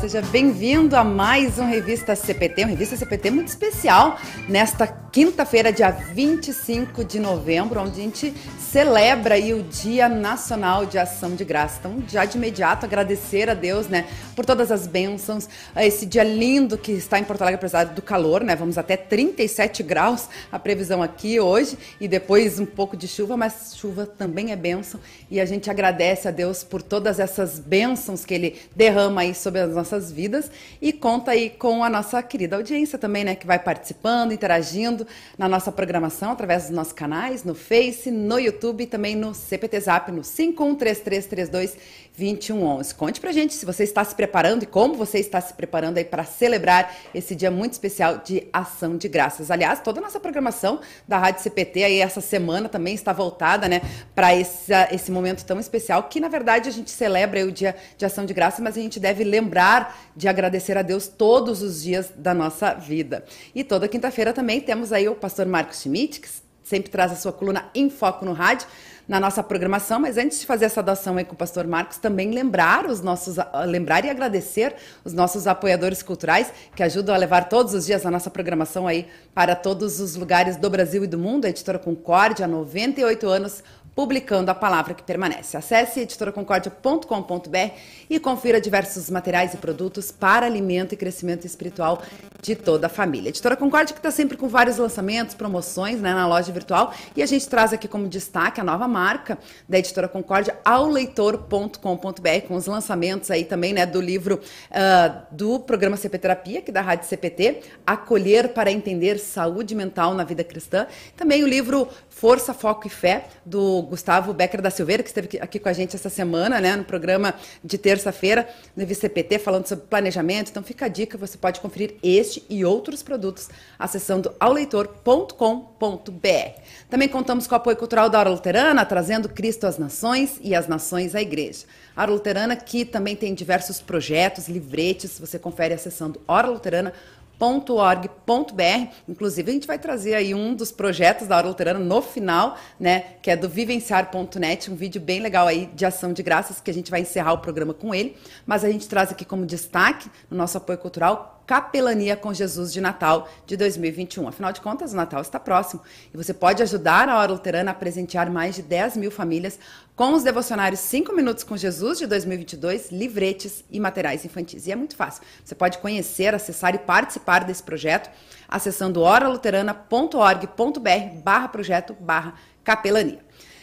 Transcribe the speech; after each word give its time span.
Seja 0.00 0.20
bem-vindo 0.20 0.96
a 0.96 1.04
mais 1.04 1.56
um 1.58 1.64
Revista 1.64 2.16
CPT, 2.16 2.62
uma 2.62 2.70
Revista 2.70 2.96
CPT 2.96 3.30
muito 3.30 3.48
especial, 3.48 4.18
nesta 4.48 4.84
quinta-feira, 4.84 5.72
dia 5.72 5.90
25 5.90 7.04
de 7.04 7.20
novembro, 7.20 7.80
onde 7.80 8.00
a 8.00 8.04
gente 8.04 8.34
celebra 8.58 9.34
aí 9.34 9.52
o 9.52 9.62
Dia 9.64 10.08
Nacional 10.08 10.86
de 10.86 10.96
Ação 10.98 11.34
de 11.34 11.44
Graça. 11.44 11.78
Então, 11.80 12.02
já 12.08 12.24
de 12.24 12.36
imediato, 12.36 12.86
agradecer 12.86 13.50
a 13.50 13.54
Deus, 13.54 13.88
né, 13.88 14.06
por 14.36 14.44
todas 14.44 14.70
as 14.70 14.86
bênçãos, 14.86 15.48
esse 15.76 16.06
dia 16.06 16.22
lindo 16.22 16.78
que 16.78 16.92
está 16.92 17.18
em 17.18 17.24
Porto 17.24 17.42
Alegre, 17.42 17.56
apesar 17.56 17.84
do 17.84 18.02
calor, 18.02 18.42
né, 18.42 18.56
vamos 18.56 18.78
até 18.78 18.96
37 18.96 19.82
graus 19.82 20.28
a 20.50 20.58
previsão 20.58 21.02
aqui 21.02 21.40
hoje, 21.40 21.76
e 22.00 22.06
depois 22.06 22.58
um 22.58 22.66
pouco 22.66 22.96
de 22.96 23.06
chuva, 23.08 23.36
mas 23.36 23.74
chuva 23.76 24.06
também 24.06 24.52
é 24.52 24.56
bênção, 24.56 25.00
e 25.30 25.40
a 25.40 25.44
gente 25.44 25.70
agradece 25.70 26.28
a 26.28 26.30
Deus 26.30 26.64
por 26.64 26.82
todas 26.82 27.20
essas 27.20 27.58
bênçãos 27.58 28.24
que 28.24 28.34
Ele 28.34 28.60
derrama 28.74 29.22
aí 29.22 29.34
sobre 29.34 29.59
as 29.60 29.74
nossas 29.74 30.10
vidas, 30.10 30.50
e 30.80 30.92
conta 30.92 31.32
aí 31.32 31.50
com 31.50 31.84
a 31.84 31.90
nossa 31.90 32.22
querida 32.22 32.56
audiência 32.56 32.98
também, 32.98 33.24
né, 33.24 33.34
que 33.34 33.46
vai 33.46 33.58
participando, 33.58 34.32
interagindo 34.32 35.06
na 35.38 35.48
nossa 35.48 35.70
programação, 35.70 36.32
através 36.32 36.64
dos 36.64 36.72
nossos 36.72 36.92
canais, 36.92 37.44
no 37.44 37.54
Face, 37.54 38.10
no 38.10 38.38
YouTube 38.38 38.84
e 38.84 38.86
também 38.86 39.14
no 39.14 39.34
CPT 39.34 39.80
Zap 39.80 40.10
no 40.10 40.22
513332 40.22 41.76
2111. 42.20 42.94
Conte 42.94 43.20
pra 43.20 43.32
gente 43.32 43.54
se 43.54 43.64
você 43.64 43.82
está 43.82 44.04
se 44.04 44.14
preparando 44.14 44.62
e 44.62 44.66
como 44.66 44.94
você 44.94 45.18
está 45.18 45.40
se 45.40 45.54
preparando 45.54 45.96
aí 45.96 46.04
para 46.04 46.22
celebrar 46.24 46.94
esse 47.14 47.34
dia 47.34 47.50
muito 47.50 47.72
especial 47.72 48.18
de 48.18 48.46
ação 48.52 48.96
de 48.98 49.08
graças. 49.08 49.50
Aliás, 49.50 49.80
toda 49.80 50.00
a 50.00 50.02
nossa 50.02 50.20
programação 50.20 50.80
da 51.08 51.16
Rádio 51.16 51.42
CPT 51.42 51.82
aí 51.82 52.00
essa 52.00 52.20
semana 52.20 52.68
também 52.68 52.94
está 52.94 53.12
voltada, 53.12 53.66
né, 53.66 53.80
para 54.14 54.36
esse, 54.36 54.72
esse 54.92 55.10
momento 55.10 55.44
tão 55.44 55.58
especial 55.58 56.04
que 56.04 56.20
na 56.20 56.28
verdade 56.28 56.68
a 56.68 56.72
gente 56.72 56.90
celebra 56.90 57.46
o 57.46 57.50
dia 57.50 57.74
de 57.96 58.04
ação 58.04 58.26
de 58.26 58.34
graças, 58.34 58.60
mas 58.60 58.76
a 58.76 58.80
gente 58.80 59.00
deve 59.00 59.24
lembrar 59.24 59.98
de 60.14 60.28
agradecer 60.28 60.76
a 60.76 60.82
Deus 60.82 61.08
todos 61.08 61.62
os 61.62 61.82
dias 61.82 62.12
da 62.14 62.34
nossa 62.34 62.74
vida. 62.74 63.24
E 63.54 63.64
toda 63.64 63.88
quinta-feira 63.88 64.32
também 64.32 64.60
temos 64.60 64.92
aí 64.92 65.08
o 65.08 65.14
pastor 65.14 65.46
Marcos 65.46 65.80
Schmidt, 65.80 66.20
que 66.20 66.28
sempre 66.62 66.90
traz 66.90 67.10
a 67.10 67.16
sua 67.16 67.32
coluna 67.32 67.70
em 67.74 67.88
foco 67.88 68.24
no 68.24 68.32
rádio 68.32 68.68
na 69.10 69.18
nossa 69.18 69.42
programação, 69.42 69.98
mas 69.98 70.16
antes 70.16 70.38
de 70.38 70.46
fazer 70.46 70.66
essa 70.66 70.80
doação 70.80 71.16
aí 71.16 71.24
com 71.24 71.34
o 71.34 71.36
pastor 71.36 71.66
Marcos, 71.66 71.98
também 71.98 72.30
lembrar 72.30 72.86
os 72.86 73.00
nossos 73.00 73.38
lembrar 73.66 74.04
e 74.04 74.08
agradecer 74.08 74.76
os 75.04 75.12
nossos 75.12 75.48
apoiadores 75.48 76.00
culturais 76.00 76.52
que 76.76 76.80
ajudam 76.80 77.12
a 77.12 77.18
levar 77.18 77.48
todos 77.48 77.74
os 77.74 77.86
dias 77.86 78.06
a 78.06 78.10
nossa 78.10 78.30
programação 78.30 78.86
aí 78.86 79.08
para 79.34 79.56
todos 79.56 79.98
os 79.98 80.14
lugares 80.14 80.56
do 80.56 80.70
Brasil 80.70 81.02
e 81.02 81.08
do 81.08 81.18
mundo. 81.18 81.46
A 81.46 81.48
editora 81.48 81.76
Concórdia, 81.76 82.44
há 82.44 82.48
98 82.48 83.26
anos, 83.26 83.64
publicando 84.00 84.50
a 84.50 84.54
palavra 84.54 84.94
que 84.94 85.02
permanece. 85.02 85.58
Acesse 85.58 86.00
editoraconcordia.com.br 86.00 87.74
e 88.08 88.18
confira 88.18 88.58
diversos 88.58 89.10
materiais 89.10 89.52
e 89.52 89.58
produtos 89.58 90.10
para 90.10 90.46
alimento 90.46 90.94
e 90.94 90.96
crescimento 90.96 91.46
espiritual 91.46 92.02
de 92.40 92.56
toda 92.56 92.86
a 92.86 92.88
família. 92.88 93.28
Editora 93.28 93.58
Concórdia 93.58 93.92
que 93.92 93.98
está 93.98 94.10
sempre 94.10 94.38
com 94.38 94.48
vários 94.48 94.78
lançamentos, 94.78 95.34
promoções 95.34 96.00
né, 96.00 96.14
na 96.14 96.26
loja 96.26 96.50
virtual 96.50 96.94
e 97.14 97.22
a 97.22 97.26
gente 97.26 97.46
traz 97.46 97.74
aqui 97.74 97.86
como 97.86 98.08
destaque 98.08 98.58
a 98.58 98.64
nova 98.64 98.88
marca 98.88 99.38
da 99.68 99.78
Editora 99.78 100.08
Concórdia 100.08 100.56
ao 100.64 100.88
leitor.com.br 100.88 102.46
com 102.48 102.54
os 102.54 102.64
lançamentos 102.64 103.30
aí 103.30 103.44
também 103.44 103.74
né, 103.74 103.84
do 103.84 104.00
livro 104.00 104.40
uh, 104.70 105.26
do 105.30 105.60
programa 105.60 105.98
CP 105.98 106.16
Terapia, 106.16 106.62
que 106.62 106.72
da 106.72 106.80
Rádio 106.80 107.06
CPT, 107.06 107.60
Acolher 107.86 108.48
para 108.54 108.72
Entender 108.72 109.18
Saúde 109.18 109.74
Mental 109.74 110.14
na 110.14 110.24
Vida 110.24 110.42
Cristã. 110.42 110.86
Também 111.18 111.44
o 111.44 111.46
livro 111.46 111.86
Força, 112.08 112.54
Foco 112.54 112.86
e 112.86 112.90
Fé, 112.90 113.26
do 113.44 113.89
Gustavo 113.90 114.32
Becker 114.32 114.62
da 114.62 114.70
Silveira, 114.70 115.02
que 115.02 115.08
esteve 115.08 115.38
aqui 115.40 115.58
com 115.58 115.68
a 115.68 115.72
gente 115.72 115.96
essa 115.96 116.08
semana, 116.08 116.60
né, 116.60 116.76
no 116.76 116.84
programa 116.84 117.34
de 117.62 117.76
terça-feira, 117.76 118.48
no 118.76 118.86
VCPT, 118.86 119.40
falando 119.40 119.66
sobre 119.66 119.84
planejamento. 119.86 120.50
Então 120.50 120.62
fica 120.62 120.86
a 120.86 120.88
dica, 120.88 121.18
você 121.18 121.36
pode 121.36 121.60
conferir 121.60 121.96
este 122.02 122.42
e 122.48 122.64
outros 122.64 123.02
produtos 123.02 123.48
acessando 123.78 124.32
auleitor.com.br. 124.38 126.60
Também 126.88 127.08
contamos 127.08 127.48
com 127.48 127.54
o 127.54 127.56
apoio 127.56 127.76
cultural 127.76 128.08
da 128.08 128.20
Hora 128.20 128.30
Luterana, 128.30 128.86
trazendo 128.86 129.28
Cristo 129.28 129.66
às 129.66 129.76
nações 129.76 130.38
e 130.40 130.54
as 130.54 130.68
nações 130.68 131.14
à 131.14 131.20
igreja. 131.20 131.64
A 131.96 132.02
Hora 132.02 132.12
Luterana 132.12 132.54
que 132.54 132.84
também 132.84 133.16
tem 133.16 133.34
diversos 133.34 133.80
projetos, 133.80 134.48
livretes, 134.48 135.18
você 135.18 135.38
confere 135.38 135.74
acessando 135.74 136.20
oraluterana.com.br 136.28 137.19
org.br. 137.40 138.92
Inclusive, 139.08 139.50
a 139.50 139.54
gente 139.54 139.66
vai 139.66 139.78
trazer 139.78 140.14
aí 140.14 140.34
um 140.34 140.54
dos 140.54 140.70
projetos 140.70 141.26
da 141.26 141.36
Hora 141.36 141.48
Luterana 141.48 141.78
no 141.78 142.02
final, 142.02 142.56
né? 142.78 143.14
Que 143.22 143.30
é 143.30 143.36
do 143.36 143.48
vivenciar.net, 143.48 144.70
um 144.70 144.76
vídeo 144.76 145.00
bem 145.00 145.20
legal 145.20 145.46
aí 145.46 145.66
de 145.74 145.84
ação 145.86 146.12
de 146.12 146.22
graças, 146.22 146.60
que 146.60 146.70
a 146.70 146.74
gente 146.74 146.90
vai 146.90 147.00
encerrar 147.00 147.32
o 147.32 147.38
programa 147.38 147.72
com 147.72 147.94
ele. 147.94 148.16
Mas 148.46 148.64
a 148.64 148.70
gente 148.70 148.88
traz 148.88 149.10
aqui 149.10 149.24
como 149.24 149.46
destaque, 149.46 150.10
no 150.30 150.36
nosso 150.36 150.58
apoio 150.58 150.78
cultural, 150.78 151.39
Capelania 151.50 152.16
com 152.16 152.32
Jesus 152.32 152.72
de 152.72 152.80
Natal 152.80 153.28
de 153.44 153.56
2021. 153.56 154.28
Afinal 154.28 154.52
de 154.52 154.60
contas, 154.60 154.92
o 154.92 154.96
Natal 154.96 155.20
está 155.20 155.40
próximo 155.40 155.82
e 156.14 156.16
você 156.16 156.32
pode 156.32 156.62
ajudar 156.62 157.08
a 157.08 157.18
Hora 157.18 157.32
Luterana 157.32 157.72
a 157.72 157.74
presentear 157.74 158.30
mais 158.30 158.54
de 158.54 158.62
10 158.62 158.96
mil 158.96 159.10
famílias 159.10 159.58
com 159.96 160.14
os 160.14 160.22
devocionários 160.22 160.78
5 160.78 161.12
Minutos 161.12 161.42
com 161.42 161.56
Jesus 161.56 161.98
de 161.98 162.06
2022, 162.06 162.92
livretes 162.92 163.64
e 163.68 163.80
materiais 163.80 164.24
infantis. 164.24 164.68
E 164.68 164.70
é 164.70 164.76
muito 164.76 164.94
fácil. 164.94 165.24
Você 165.44 165.56
pode 165.56 165.78
conhecer, 165.78 166.36
acessar 166.36 166.72
e 166.76 166.78
participar 166.78 167.42
desse 167.42 167.64
projeto 167.64 168.08
acessando 168.48 169.00
oraluterana.org.br 169.00 171.20
barra 171.24 171.48
projeto 171.48 171.94
barra 171.94 172.34
capelania. 172.62 173.18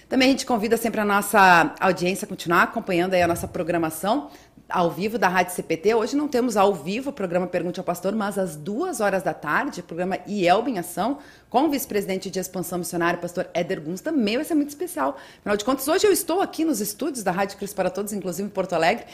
Também 0.10 0.30
a 0.30 0.32
gente 0.32 0.46
convida 0.46 0.78
sempre 0.78 1.02
a 1.02 1.06
nossa 1.06 1.76
audiência 1.82 2.26
a 2.26 2.30
continuar 2.30 2.64
acompanhando 2.64 3.14
aí 3.14 3.22
a 3.22 3.28
nossa 3.28 3.46
programação 3.46 4.30
ao 4.70 4.90
vivo 4.90 5.18
da 5.18 5.28
Rádio 5.28 5.54
CPT. 5.54 5.96
Hoje 5.96 6.16
não 6.16 6.30
temos 6.30 6.56
ao 6.56 6.74
vivo 6.74 7.10
o 7.10 7.14
programa 7.14 7.46
Pergunte 7.46 7.78
ao 7.78 7.84
Pastor, 7.84 8.16
mas 8.16 8.38
às 8.38 8.56
duas 8.56 9.02
horas 9.02 9.22
da 9.22 9.34
tarde, 9.34 9.82
o 9.82 9.84
programa 9.84 10.18
IELB 10.26 10.72
em 10.72 10.80
Ação, 10.80 11.20
com 11.50 11.64
o 11.64 11.70
vice-presidente 11.70 12.30
de 12.30 12.40
expansão 12.40 12.80
missionária, 12.80 13.20
pastor 13.20 13.50
Éder 13.54 13.82
Guns, 13.82 14.00
também 14.00 14.38
vai 14.38 14.46
ser 14.46 14.56
muito 14.56 14.70
especial. 14.70 15.18
Afinal 15.40 15.58
de 15.58 15.66
contas, 15.66 15.86
hoje 15.90 16.08
eu 16.08 16.12
estou 16.12 16.42
aqui 16.42 16.64
nos 16.64 16.80
estúdios 16.80 17.22
da 17.22 17.32
Rádio 17.32 17.58
Cristo 17.58 17.76
para 17.76 17.90
Todos, 17.90 18.14
inclusive 18.14 18.48
em 18.48 18.52
Porto 18.52 18.74
Alegre, 18.74 19.06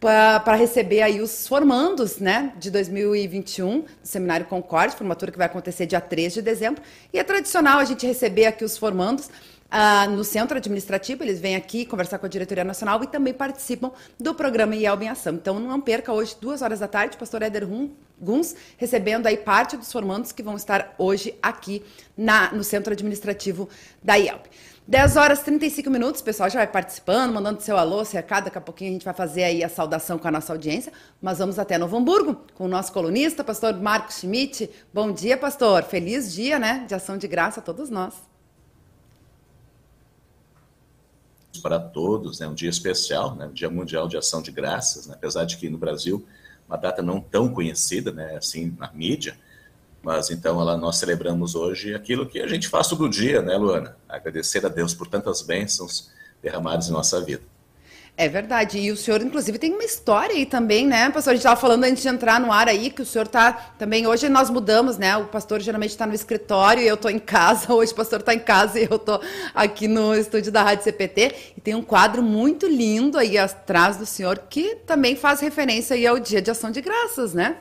para 0.00 0.56
receber 0.56 1.02
aí 1.02 1.20
os 1.20 1.46
formandos, 1.46 2.18
né, 2.18 2.52
de 2.58 2.68
2021 2.68 3.82
do 3.82 3.86
Seminário 4.02 4.46
Concorde, 4.46 4.96
formatura 4.96 5.30
que 5.30 5.38
vai 5.38 5.46
acontecer 5.46 5.86
dia 5.86 6.00
3 6.00 6.34
de 6.34 6.42
dezembro. 6.42 6.82
E 7.12 7.18
é 7.20 7.22
tradicional 7.22 7.78
a 7.78 7.84
gente 7.84 8.04
receber 8.04 8.46
aqui 8.46 8.64
os 8.64 8.76
formandos 8.76 9.30
ah, 9.74 10.06
no 10.06 10.22
centro 10.22 10.58
administrativo. 10.58 11.24
Eles 11.24 11.40
vêm 11.40 11.56
aqui 11.56 11.86
conversar 11.86 12.18
com 12.18 12.26
a 12.26 12.28
diretoria 12.28 12.62
nacional 12.62 13.02
e 13.02 13.06
também 13.06 13.32
participam 13.32 13.90
do 14.20 14.34
programa 14.34 14.76
IELB 14.76 15.06
em 15.06 15.08
Ação. 15.08 15.34
Então 15.34 15.58
não 15.58 15.80
perca 15.80 16.12
hoje, 16.12 16.36
duas 16.38 16.60
horas 16.60 16.80
da 16.80 16.86
tarde, 16.86 17.16
pastor 17.16 17.40
Éder 17.40 17.66
Guns, 18.20 18.54
recebendo 18.76 19.26
aí 19.26 19.38
parte 19.38 19.76
dos 19.76 19.90
formandos 19.90 20.30
que 20.30 20.42
vão 20.42 20.56
estar 20.56 20.94
hoje 20.98 21.34
aqui 21.42 21.82
na, 22.14 22.52
no 22.52 22.62
centro 22.62 22.92
administrativo 22.92 23.66
da 24.02 24.16
IELB. 24.16 24.42
10 24.86 25.16
horas 25.16 25.40
e 25.40 25.44
35 25.44 25.88
minutos, 25.88 26.20
o 26.20 26.24
pessoal 26.24 26.50
já 26.50 26.58
vai 26.58 26.66
participando, 26.66 27.32
mandando 27.32 27.62
seu 27.62 27.78
alô, 27.78 28.02
recado. 28.02 28.44
Daqui 28.44 28.58
a 28.58 28.60
pouquinho 28.60 28.90
a 28.90 28.92
gente 28.92 29.04
vai 29.04 29.14
fazer 29.14 29.44
aí 29.44 29.64
a 29.64 29.68
saudação 29.68 30.18
com 30.18 30.26
a 30.28 30.30
nossa 30.30 30.52
audiência. 30.52 30.92
Mas 31.20 31.38
vamos 31.38 31.58
até 31.58 31.78
Novo 31.78 31.96
Hamburgo 31.96 32.44
com 32.54 32.64
o 32.64 32.68
nosso 32.68 32.92
colunista, 32.92 33.44
pastor 33.44 33.74
Marcos 33.80 34.18
Schmidt. 34.18 34.68
Bom 34.92 35.12
dia, 35.12 35.36
pastor. 35.38 35.84
Feliz 35.84 36.32
dia, 36.34 36.58
né? 36.58 36.84
De 36.86 36.94
ação 36.94 37.16
de 37.16 37.28
graça 37.28 37.60
a 37.60 37.62
todos 37.62 37.88
nós. 37.88 38.31
Para 41.60 41.78
todos, 41.78 42.40
né, 42.40 42.48
um 42.48 42.54
dia 42.54 42.70
especial, 42.70 43.34
né, 43.34 43.46
um 43.46 43.52
dia 43.52 43.68
mundial 43.68 44.08
de 44.08 44.16
ação 44.16 44.40
de 44.40 44.50
graças, 44.50 45.06
né, 45.06 45.14
apesar 45.14 45.44
de 45.44 45.56
que 45.56 45.68
no 45.68 45.78
Brasil 45.78 46.26
uma 46.68 46.76
data 46.76 47.02
não 47.02 47.20
tão 47.20 47.52
conhecida, 47.52 48.12
né, 48.12 48.36
assim 48.36 48.74
na 48.78 48.90
mídia, 48.92 49.36
mas 50.02 50.30
então 50.30 50.60
ela, 50.60 50.76
nós 50.76 50.96
celebramos 50.96 51.54
hoje 51.54 51.94
aquilo 51.94 52.26
que 52.26 52.40
a 52.40 52.46
gente 52.46 52.68
faz 52.68 52.88
todo 52.88 53.08
dia, 53.08 53.40
né, 53.40 53.56
Luana? 53.56 53.96
Agradecer 54.08 54.64
a 54.66 54.68
Deus 54.68 54.92
por 54.94 55.06
tantas 55.06 55.42
bênçãos 55.42 56.10
derramadas 56.42 56.88
em 56.88 56.92
nossa 56.92 57.20
vida. 57.20 57.51
É 58.14 58.28
verdade. 58.28 58.78
E 58.78 58.92
o 58.92 58.96
senhor, 58.96 59.22
inclusive, 59.22 59.58
tem 59.58 59.72
uma 59.72 59.84
história 59.84 60.34
aí 60.34 60.44
também, 60.44 60.86
né, 60.86 61.08
pastor? 61.10 61.30
A 61.32 61.34
gente 61.34 61.40
estava 61.40 61.58
falando 61.58 61.84
antes 61.84 62.02
de 62.02 62.08
entrar 62.08 62.38
no 62.38 62.52
ar 62.52 62.68
aí, 62.68 62.90
que 62.90 63.00
o 63.00 63.06
senhor 63.06 63.24
está 63.24 63.52
também. 63.78 64.06
Hoje 64.06 64.28
nós 64.28 64.50
mudamos, 64.50 64.98
né? 64.98 65.16
O 65.16 65.24
pastor 65.26 65.60
geralmente 65.60 65.90
está 65.90 66.06
no 66.06 66.14
escritório 66.14 66.82
e 66.82 66.86
eu 66.86 66.94
estou 66.94 67.10
em 67.10 67.18
casa. 67.18 67.72
Hoje 67.74 67.92
o 67.92 67.94
pastor 67.94 68.20
está 68.20 68.34
em 68.34 68.38
casa 68.38 68.78
e 68.78 68.84
eu 68.84 68.96
estou 68.96 69.20
aqui 69.54 69.88
no 69.88 70.14
estúdio 70.14 70.52
da 70.52 70.62
Rádio 70.62 70.84
CPT. 70.84 71.34
E 71.56 71.60
tem 71.60 71.74
um 71.74 71.82
quadro 71.82 72.22
muito 72.22 72.66
lindo 72.66 73.16
aí 73.16 73.38
atrás 73.38 73.96
do 73.96 74.04
senhor 74.04 74.38
que 74.50 74.76
também 74.86 75.16
faz 75.16 75.40
referência 75.40 75.96
aí 75.96 76.06
ao 76.06 76.20
Dia 76.20 76.42
de 76.42 76.50
Ação 76.50 76.70
de 76.70 76.82
Graças, 76.82 77.32
né? 77.32 77.56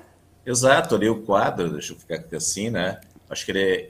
Exato, 0.46 0.96
ali 0.96 1.08
o 1.08 1.22
quadro, 1.22 1.70
deixa 1.72 1.94
eu 1.94 1.98
ficar 1.98 2.24
assim, 2.36 2.70
né? 2.70 3.00
Acho 3.30 3.46
que 3.46 3.52
ele 3.52 3.64
é... 3.64 3.90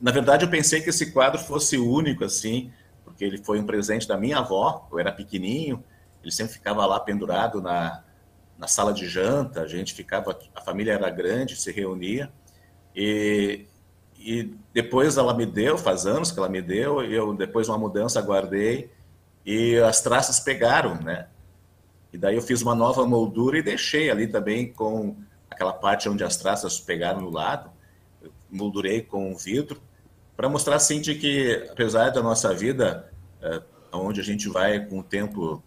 Na 0.00 0.10
verdade, 0.10 0.44
eu 0.44 0.50
pensei 0.50 0.82
que 0.82 0.90
esse 0.90 1.12
quadro 1.12 1.40
fosse 1.40 1.78
único, 1.78 2.24
assim, 2.24 2.70
porque 3.14 3.24
ele 3.24 3.38
foi 3.38 3.60
um 3.60 3.64
presente 3.64 4.08
da 4.08 4.18
minha 4.18 4.38
avó, 4.38 4.88
eu 4.90 4.98
era 4.98 5.12
pequenininho, 5.12 5.82
ele 6.20 6.32
sempre 6.32 6.54
ficava 6.54 6.84
lá 6.84 6.98
pendurado 6.98 7.62
na, 7.62 8.02
na 8.58 8.66
sala 8.66 8.92
de 8.92 9.06
janta, 9.06 9.62
a 9.62 9.68
gente 9.68 9.94
ficava, 9.94 10.36
a 10.52 10.60
família 10.60 10.94
era 10.94 11.08
grande, 11.10 11.54
se 11.54 11.70
reunia, 11.70 12.32
e, 12.94 13.66
e 14.18 14.52
depois 14.72 15.16
ela 15.16 15.32
me 15.32 15.46
deu, 15.46 15.78
faz 15.78 16.06
anos 16.06 16.32
que 16.32 16.38
ela 16.40 16.48
me 16.48 16.60
deu, 16.60 17.04
eu 17.04 17.32
depois 17.34 17.68
uma 17.68 17.78
mudança 17.78 18.20
guardei, 18.20 18.90
e 19.46 19.76
as 19.78 20.00
traças 20.00 20.40
pegaram, 20.40 20.96
né? 21.00 21.28
E 22.12 22.18
daí 22.18 22.34
eu 22.34 22.42
fiz 22.42 22.62
uma 22.62 22.74
nova 22.74 23.06
moldura 23.06 23.58
e 23.58 23.62
deixei 23.62 24.10
ali 24.10 24.26
também 24.26 24.72
com 24.72 25.16
aquela 25.48 25.72
parte 25.72 26.08
onde 26.08 26.24
as 26.24 26.36
traças 26.36 26.80
pegaram 26.80 27.20
no 27.20 27.30
lado, 27.30 27.70
moldurei 28.50 29.02
com 29.02 29.36
vidro, 29.36 29.80
para 30.36 30.48
mostrar 30.48 30.76
assim 30.76 31.00
de 31.00 31.14
que, 31.14 31.66
apesar 31.70 32.10
da 32.10 32.22
nossa 32.22 32.52
vida, 32.52 33.10
é, 33.40 33.62
onde 33.92 34.20
a 34.20 34.24
gente 34.24 34.48
vai 34.48 34.84
com 34.84 34.98
o 34.98 35.02
tempo 35.02 35.62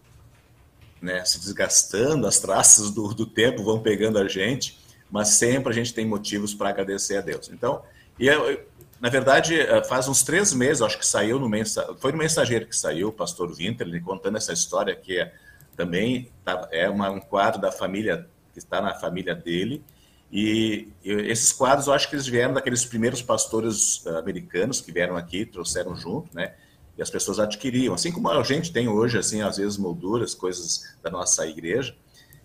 né, 1.00 1.24
se 1.24 1.38
desgastando, 1.38 2.26
as 2.26 2.38
traças 2.38 2.90
do, 2.90 3.14
do 3.14 3.26
tempo 3.26 3.62
vão 3.62 3.80
pegando 3.80 4.18
a 4.18 4.28
gente, 4.28 4.78
mas 5.10 5.28
sempre 5.28 5.72
a 5.72 5.74
gente 5.74 5.94
tem 5.94 6.06
motivos 6.06 6.54
para 6.54 6.68
agradecer 6.68 7.16
a 7.16 7.20
Deus. 7.20 7.48
Então, 7.48 7.82
e 8.18 8.26
eu, 8.26 8.66
na 9.00 9.08
verdade, 9.08 9.58
é, 9.58 9.82
faz 9.84 10.08
uns 10.08 10.22
três 10.22 10.52
meses, 10.52 10.82
acho 10.82 10.98
que 10.98 11.06
saiu 11.06 11.38
no 11.38 11.48
mensageiro, 11.48 11.98
foi 11.98 12.12
no 12.12 12.18
mensageiro 12.18 12.66
que 12.66 12.76
saiu, 12.76 13.08
o 13.08 13.12
pastor 13.12 13.54
Winter, 13.54 13.86
ele 13.86 14.00
contando 14.00 14.36
essa 14.36 14.52
história 14.52 14.94
que 14.94 15.18
é, 15.18 15.32
também 15.76 16.30
tá, 16.44 16.68
é 16.72 16.88
uma, 16.88 17.08
um 17.10 17.20
quadro 17.20 17.60
da 17.60 17.70
família 17.70 18.28
que 18.52 18.58
está 18.58 18.82
na 18.82 18.94
família 18.94 19.34
dele. 19.34 19.84
E, 20.30 20.88
e, 21.02 21.10
esses 21.10 21.52
quadros, 21.52 21.86
eu 21.86 21.92
acho 21.92 22.08
que 22.08 22.14
eles 22.14 22.26
vieram 22.26 22.54
daqueles 22.54 22.84
primeiros 22.84 23.22
pastores 23.22 24.04
uh, 24.04 24.18
americanos 24.18 24.80
que 24.80 24.92
vieram 24.92 25.16
aqui, 25.16 25.46
trouxeram 25.46 25.96
junto, 25.96 26.34
né? 26.34 26.54
E 26.96 27.02
as 27.02 27.10
pessoas 27.10 27.38
adquiriam, 27.38 27.94
assim 27.94 28.10
como 28.10 28.28
a 28.28 28.42
gente 28.42 28.72
tem 28.72 28.88
hoje, 28.88 29.16
assim, 29.16 29.40
às 29.40 29.56
vezes 29.56 29.78
molduras, 29.78 30.34
coisas 30.34 30.96
da 31.02 31.10
nossa 31.10 31.46
igreja. 31.46 31.94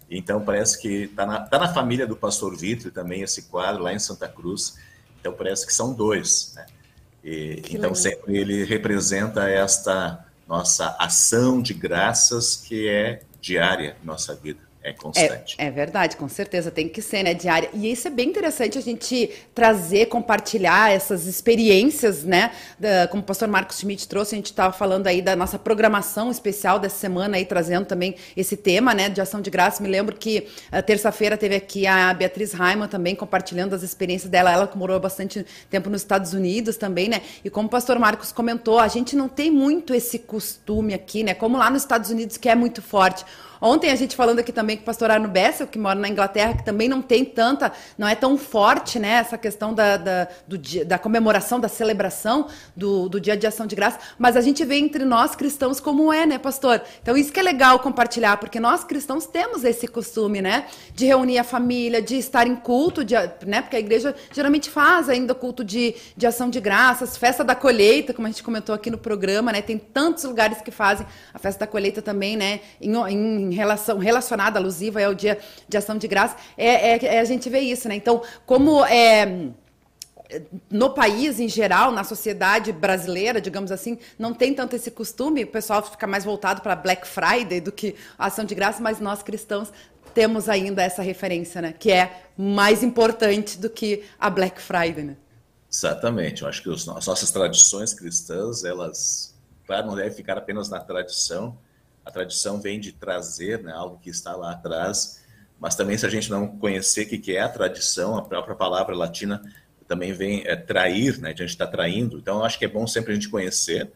Então 0.10 0.44
parece 0.46 0.80
que 0.80 1.06
está 1.06 1.26
na, 1.26 1.40
tá 1.40 1.58
na 1.58 1.74
família 1.74 2.06
do 2.06 2.16
pastor 2.16 2.56
Vitor 2.56 2.92
também 2.92 3.24
esse 3.24 3.44
quadro 3.44 3.82
lá 3.82 3.92
em 3.92 4.00
Santa 4.00 4.28
Cruz. 4.28 4.76
Então 5.20 5.34
parece 5.34 5.66
que 5.66 5.74
são 5.74 5.94
dois, 5.94 6.54
né? 6.56 6.68
E, 7.24 7.62
então 7.66 7.92
legal. 7.92 7.96
sempre 7.96 8.38
ele 8.38 8.64
representa 8.64 9.50
esta 9.50 10.24
nossa 10.48 10.96
ação 11.00 11.62
de 11.62 11.74
graças 11.74 12.56
que 12.56 12.88
é 12.88 13.24
diária 13.42 13.98
em 14.02 14.06
nossa 14.06 14.36
vida. 14.36 14.60
É 14.84 14.92
constante. 14.92 15.56
É, 15.58 15.68
é, 15.68 15.72
verdade, 15.72 16.18
com 16.18 16.28
certeza 16.28 16.70
tem 16.70 16.90
que 16.90 17.02
ser, 17.02 17.24
né, 17.24 17.34
diária. 17.34 17.70
E 17.74 17.90
isso 17.90 18.06
é 18.06 18.12
bem 18.12 18.28
interessante 18.28 18.78
a 18.78 18.82
gente 18.82 19.32
trazer, 19.56 20.08
compartilhar 20.08 20.92
essas 20.92 21.26
experiências, 21.26 22.26
né? 22.26 22.52
Da, 22.78 23.08
como 23.08 23.24
o 23.24 23.26
pastor 23.26 23.48
Marcos 23.48 23.80
Schmidt 23.80 24.06
trouxe, 24.10 24.36
a 24.36 24.38
gente 24.38 24.48
estava 24.48 24.74
falando 24.74 25.08
aí 25.08 25.22
da 25.22 25.38
nossa 25.38 25.58
programação 25.58 26.30
especial 26.30 26.80
dessa 26.80 26.98
semana 26.98 27.38
aí, 27.38 27.46
trazendo 27.46 27.86
também 27.86 28.16
esse 28.36 28.58
tema, 28.58 28.94
né, 28.94 29.08
de 29.08 29.22
ação 29.22 29.40
de 29.40 29.50
graça. 29.50 29.82
Me 29.82 29.88
lembro 29.88 30.18
que 30.18 30.50
uh, 30.74 30.84
terça-feira 30.84 31.38
teve 31.38 31.56
aqui 31.56 31.88
a 31.88 32.14
Beatriz 32.14 32.52
Raiman 32.52 32.90
também 32.90 33.16
compartilhando 33.16 33.74
as 33.74 33.84
experiências 33.84 34.30
dela. 34.30 34.52
Ela 34.52 34.68
que 34.68 34.78
morou 34.78 35.00
bastante 35.00 35.46
tempo 35.70 35.90
nos 35.90 36.02
Estados 36.02 36.34
Unidos 36.34 36.76
também, 36.76 37.08
né? 37.08 37.22
E 37.42 37.50
como 37.50 37.68
o 37.68 37.72
pastor 37.72 37.98
Marcos 37.98 38.34
comentou, 38.34 38.80
a 38.80 38.90
gente 38.90 39.16
não 39.16 39.30
tem 39.30 39.50
muito 39.50 39.94
esse 39.94 40.20
costume 40.20 40.94
aqui, 40.94 41.24
né? 41.24 41.34
Como 41.34 41.58
lá 41.58 41.70
nos 41.70 41.84
Estados 41.84 42.10
Unidos, 42.10 42.36
que 42.36 42.50
é 42.50 42.56
muito 42.56 42.82
forte. 42.82 43.24
Ontem 43.66 43.90
a 43.92 43.96
gente 43.96 44.14
falando 44.14 44.40
aqui 44.40 44.52
também 44.52 44.76
com 44.76 44.84
o 44.84 44.86
pastor 44.86 45.10
Arno 45.10 45.30
Bessel, 45.30 45.66
que 45.66 45.80
mora 45.80 45.98
na 45.98 46.10
Inglaterra, 46.10 46.54
que 46.54 46.66
também 46.66 46.90
não 46.90 47.02
tem 47.02 47.24
tanta, 47.24 47.72
não 47.98 48.06
é 48.06 48.14
tão 48.14 48.38
forte, 48.38 49.00
né, 49.00 49.12
essa 49.12 49.38
questão 49.38 49.74
da, 49.74 49.96
da, 49.96 50.28
do 50.46 50.58
da 50.86 51.00
comemoração, 51.00 51.62
da 51.62 51.70
celebração 51.70 52.50
do, 52.76 53.08
do 53.08 53.22
dia 53.22 53.38
de 53.38 53.48
ação 53.48 53.66
de 53.66 53.74
graça, 53.74 54.00
mas 54.20 54.36
a 54.36 54.42
gente 54.42 54.66
vê 54.66 54.76
entre 54.76 55.06
nós 55.06 55.34
cristãos 55.34 55.80
como 55.80 56.12
é, 56.12 56.26
né, 56.26 56.38
pastor? 56.38 56.82
Então 57.02 57.16
isso 57.16 57.32
que 57.32 57.40
é 57.40 57.44
legal 57.44 57.80
compartilhar, 57.80 58.36
porque 58.36 58.60
nós 58.60 58.84
cristãos 58.84 59.26
temos 59.26 59.64
esse 59.64 59.88
costume, 59.88 60.42
né, 60.42 60.66
de 60.94 61.06
reunir 61.06 61.38
a 61.38 61.44
família, 61.46 62.02
de 62.02 62.18
estar 62.18 62.46
em 62.46 62.58
culto, 62.58 63.02
de, 63.06 63.16
né, 63.46 63.62
porque 63.62 63.78
a 63.78 63.80
igreja 63.80 64.14
geralmente 64.34 64.70
faz 64.70 65.08
ainda 65.08 65.34
culto 65.34 65.64
de, 65.64 65.96
de 66.18 66.28
ação 66.28 66.50
de 66.50 66.60
graças, 66.60 67.16
festa 67.16 67.46
da 67.46 67.56
colheita, 67.56 68.14
como 68.14 68.28
a 68.28 68.30
gente 68.30 68.44
comentou 68.44 68.76
aqui 68.76 68.92
no 68.92 68.98
programa, 68.98 69.54
né, 69.54 69.62
tem 69.62 69.78
tantos 69.78 70.26
lugares 70.26 70.60
que 70.60 70.70
fazem 70.70 71.08
a 71.34 71.40
festa 71.40 71.62
da 71.62 71.68
colheita 71.68 72.02
também, 72.02 72.36
né, 72.36 72.60
em, 72.82 72.94
em 72.94 73.53
relação, 73.54 73.98
relacionada, 73.98 74.60
alusiva 74.60 75.04
ao 75.04 75.14
Dia 75.14 75.40
de 75.68 75.78
Ação 75.78 75.98
de 75.98 76.08
Graça, 76.08 76.36
é, 76.58 76.96
é, 76.96 77.06
é 77.16 77.20
a 77.20 77.26
gente 77.26 77.50
vê 77.50 77.60
isso, 77.60 77.88
né? 77.88 77.96
Então, 77.96 78.22
como 78.46 78.84
é, 78.86 79.50
no 80.70 80.90
país 80.90 81.40
em 81.40 81.48
geral, 81.48 81.92
na 81.92 82.04
sociedade 82.04 82.72
brasileira, 82.72 83.40
digamos 83.40 83.72
assim, 83.72 83.98
não 84.18 84.34
tem 84.34 84.54
tanto 84.54 84.76
esse 84.76 84.90
costume, 84.92 85.44
o 85.44 85.48
pessoal 85.48 85.84
fica 85.84 86.08
mais 86.08 86.24
voltado 86.24 86.62
para 86.62 86.76
Black 86.76 87.08
Friday 87.08 87.62
do 87.62 87.72
que 87.72 87.96
ação 88.18 88.46
de 88.46 88.56
graça, 88.56 88.82
mas 88.82 89.00
nós 89.00 89.22
cristãos 89.22 89.72
temos 90.14 90.48
ainda 90.48 90.82
essa 90.84 91.02
referência, 91.02 91.62
né? 91.62 91.74
Que 91.78 91.92
é 91.92 92.24
mais 92.38 92.84
importante 92.84 93.58
do 93.58 93.70
que 93.70 94.04
a 94.20 94.30
Black 94.30 94.62
Friday, 94.62 95.04
né? 95.04 95.18
Exatamente. 95.72 96.44
Eu 96.44 96.48
acho 96.48 96.62
que 96.62 96.70
os, 96.70 96.88
as 96.88 97.08
nossas 97.08 97.32
tradições 97.32 97.94
cristãs, 97.94 98.64
elas, 98.64 99.36
claro, 99.66 99.88
não 99.88 99.96
devem 99.96 100.12
ficar 100.12 100.38
apenas 100.38 100.70
na 100.70 100.80
tradição, 100.80 101.58
a 102.06 102.12
tradição 102.12 102.60
vem 102.60 102.80
de 102.80 102.92
trazer 102.92 103.64
né, 103.64 103.72
algo 103.72 104.00
que 104.00 104.10
está 104.10 104.36
lá 104.36 104.52
atrás, 104.52 105.24
mas 105.60 105.76
também 105.76 105.98
se 105.98 106.06
a 106.06 106.10
gente 106.10 106.30
não 106.30 106.48
conhecer 106.58 107.04
o 107.04 107.22
que 107.22 107.36
é 107.36 107.42
a 107.42 107.50
tradição, 107.50 108.18
a 108.18 108.22
própria 108.22 108.56
palavra 108.56 108.96
latina 108.96 109.42
também 109.88 110.12
vem 110.12 110.44
é, 110.46 110.56
trair, 110.56 111.20
né, 111.20 111.30
a 111.30 111.36
gente 111.36 111.50
está 111.50 111.68
traindo. 111.68 112.18
Então, 112.18 112.40
eu 112.40 112.46
acho 112.46 112.58
que 112.58 112.66
é 112.66 112.68
bom 112.68 112.88
sempre 112.88 113.12
a 113.12 113.16
gente 113.16 113.30
conhecer 113.30 113.92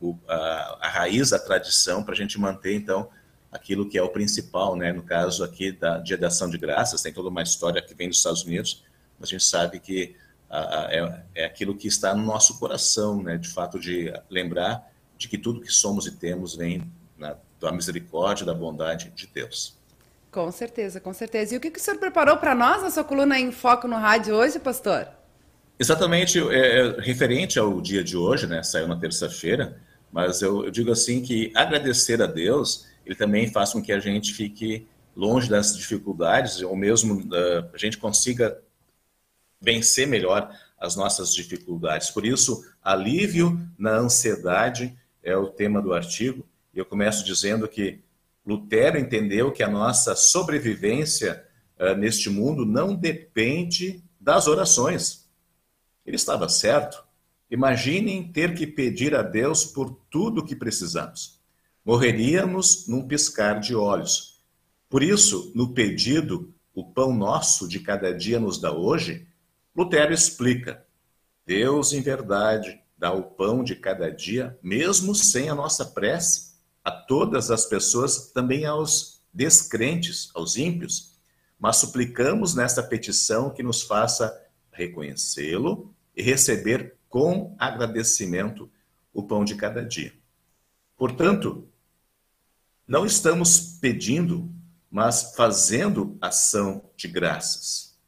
o, 0.00 0.16
a, 0.28 0.78
a, 0.80 0.88
raiz 0.88 1.30
da 1.30 1.38
tradição 1.38 2.02
para 2.02 2.14
a 2.14 2.16
gente 2.16 2.38
manter, 2.38 2.74
então, 2.74 3.10
aquilo 3.52 3.88
que 3.88 3.98
é 3.98 4.02
o 4.02 4.08
principal, 4.08 4.76
né? 4.76 4.92
No 4.92 5.02
caso 5.02 5.44
aqui 5.44 5.72
da 5.72 5.98
Dia 5.98 6.16
da 6.16 6.28
Ação 6.28 6.48
de 6.48 6.56
Graças, 6.56 7.02
tem 7.02 7.12
toda 7.12 7.28
uma 7.28 7.42
história 7.42 7.82
que 7.82 7.94
vem 7.94 8.08
dos 8.08 8.18
Estados 8.18 8.44
Unidos, 8.44 8.84
mas 9.18 9.28
a 9.28 9.32
gente 9.32 9.44
sabe 9.44 9.80
que 9.80 10.16
a, 10.48 10.58
a, 10.58 10.92
é, 10.92 11.24
é 11.34 11.44
aquilo 11.44 11.76
que 11.76 11.88
está 11.88 12.14
no 12.14 12.24
nosso 12.24 12.58
coração, 12.58 13.22
né? 13.22 13.36
De 13.36 13.48
fato, 13.48 13.78
de 13.78 14.12
lembrar 14.30 14.90
de 15.18 15.28
que 15.28 15.36
tudo 15.36 15.60
que 15.60 15.70
somos 15.70 16.06
e 16.06 16.12
temos 16.12 16.56
vem 16.56 16.82
né, 17.18 17.36
da 17.60 17.70
misericórdia, 17.70 18.46
da 18.46 18.54
bondade 18.54 19.10
de 19.10 19.26
Deus. 19.26 19.78
Com 20.30 20.50
certeza, 20.50 21.00
com 21.00 21.12
certeza. 21.12 21.54
E 21.54 21.58
o 21.58 21.60
que, 21.60 21.70
que 21.70 21.78
o 21.78 21.82
senhor 21.82 21.98
preparou 21.98 22.36
para 22.36 22.54
nós 22.54 22.82
na 22.82 22.90
sua 22.90 23.04
coluna 23.04 23.38
em 23.38 23.50
Foco 23.50 23.88
no 23.88 23.96
Rádio 23.96 24.34
hoje, 24.34 24.58
pastor? 24.58 25.08
Exatamente, 25.78 26.38
é, 26.38 26.78
é, 26.78 27.00
referente 27.00 27.58
ao 27.58 27.80
dia 27.80 28.04
de 28.04 28.16
hoje, 28.16 28.46
né? 28.46 28.62
Saiu 28.62 28.86
na 28.86 28.96
terça-feira, 28.96 29.80
mas 30.12 30.40
eu, 30.42 30.64
eu, 30.64 30.70
digo 30.70 30.92
assim 30.92 31.22
que 31.22 31.50
agradecer 31.54 32.20
a 32.22 32.26
Deus, 32.26 32.86
ele 33.04 33.14
também 33.14 33.50
faz 33.50 33.72
com 33.72 33.82
que 33.82 33.92
a 33.92 33.98
gente 33.98 34.32
fique 34.34 34.86
longe 35.16 35.48
das 35.48 35.76
dificuldades, 35.76 36.60
ou 36.62 36.76
mesmo 36.76 37.20
uh, 37.20 37.70
a 37.72 37.78
gente 37.78 37.98
consiga 37.98 38.60
vencer 39.60 40.06
melhor 40.06 40.54
as 40.78 40.96
nossas 40.96 41.34
dificuldades. 41.34 42.10
Por 42.10 42.24
isso, 42.24 42.64
alívio 42.82 43.60
na 43.78 43.96
ansiedade 43.96 44.96
é 45.22 45.36
o 45.36 45.48
tema 45.48 45.82
do 45.82 45.92
artigo. 45.92 46.46
Eu 46.80 46.86
começo 46.86 47.22
dizendo 47.26 47.68
que 47.68 48.00
Lutero 48.44 48.98
entendeu 48.98 49.52
que 49.52 49.62
a 49.62 49.68
nossa 49.68 50.16
sobrevivência 50.16 51.44
uh, 51.78 51.94
neste 51.94 52.30
mundo 52.30 52.64
não 52.64 52.94
depende 52.94 54.02
das 54.18 54.46
orações. 54.46 55.28
Ele 56.06 56.16
estava 56.16 56.48
certo. 56.48 57.04
Imaginem 57.50 58.32
ter 58.32 58.54
que 58.54 58.66
pedir 58.66 59.14
a 59.14 59.20
Deus 59.20 59.66
por 59.66 59.94
tudo 60.08 60.40
o 60.40 60.44
que 60.44 60.56
precisamos. 60.56 61.38
Morreríamos 61.84 62.88
num 62.88 63.06
piscar 63.06 63.60
de 63.60 63.74
olhos. 63.74 64.40
Por 64.88 65.02
isso, 65.02 65.52
no 65.54 65.74
pedido, 65.74 66.50
o 66.74 66.82
pão 66.82 67.14
nosso 67.14 67.68
de 67.68 67.78
cada 67.78 68.10
dia 68.10 68.40
nos 68.40 68.58
dá 68.58 68.72
hoje, 68.72 69.28
Lutero 69.76 70.14
explica: 70.14 70.82
Deus, 71.44 71.92
em 71.92 72.00
verdade, 72.00 72.80
dá 72.96 73.12
o 73.12 73.22
pão 73.22 73.62
de 73.62 73.76
cada 73.76 74.10
dia, 74.10 74.58
mesmo 74.62 75.14
sem 75.14 75.50
a 75.50 75.54
nossa 75.54 75.84
prece 75.84 76.49
a 76.84 76.90
todas 76.90 77.50
as 77.50 77.66
pessoas, 77.66 78.30
também 78.32 78.64
aos 78.64 79.22
descrentes, 79.32 80.30
aos 80.34 80.56
ímpios, 80.56 81.18
mas 81.58 81.76
suplicamos 81.76 82.54
nesta 82.54 82.82
petição 82.82 83.50
que 83.50 83.62
nos 83.62 83.82
faça 83.82 84.34
reconhecê-lo 84.72 85.94
e 86.16 86.22
receber 86.22 86.96
com 87.08 87.54
agradecimento 87.58 88.70
o 89.12 89.22
pão 89.22 89.44
de 89.44 89.54
cada 89.56 89.84
dia. 89.84 90.12
Portanto, 90.96 91.68
não 92.86 93.04
estamos 93.06 93.78
pedindo, 93.80 94.50
mas 94.90 95.34
fazendo 95.36 96.16
ação 96.20 96.90
de 96.96 97.06
graças. 97.08 97.98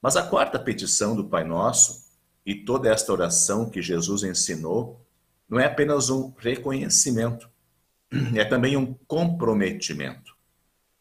Mas 0.00 0.16
a 0.16 0.22
quarta 0.22 0.58
petição 0.58 1.14
do 1.14 1.24
Pai 1.24 1.44
Nosso 1.44 2.10
e 2.44 2.54
toda 2.54 2.88
esta 2.88 3.12
oração 3.12 3.70
que 3.70 3.80
Jesus 3.80 4.22
ensinou 4.22 5.04
não 5.48 5.60
é 5.60 5.66
apenas 5.66 6.10
um 6.10 6.32
reconhecimento, 6.38 7.50
é 8.36 8.44
também 8.44 8.76
um 8.76 8.94
comprometimento. 9.06 10.36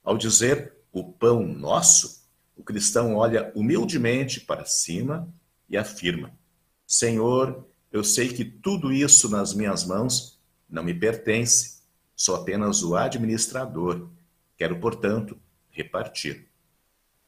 Ao 0.03 0.17
dizer 0.17 0.73
o 0.91 1.03
pão 1.03 1.45
nosso, 1.45 2.21
o 2.55 2.63
cristão 2.63 3.15
olha 3.15 3.51
humildemente 3.55 4.41
para 4.41 4.65
cima 4.65 5.27
e 5.69 5.77
afirma: 5.77 6.31
Senhor, 6.87 7.67
eu 7.91 8.03
sei 8.03 8.29
que 8.29 8.45
tudo 8.45 8.91
isso 8.91 9.29
nas 9.29 9.53
minhas 9.53 9.85
mãos 9.85 10.39
não 10.69 10.83
me 10.83 10.93
pertence, 10.93 11.81
sou 12.15 12.35
apenas 12.35 12.83
o 12.83 12.95
administrador. 12.95 14.09
Quero, 14.57 14.79
portanto, 14.79 15.37
repartir. 15.69 16.47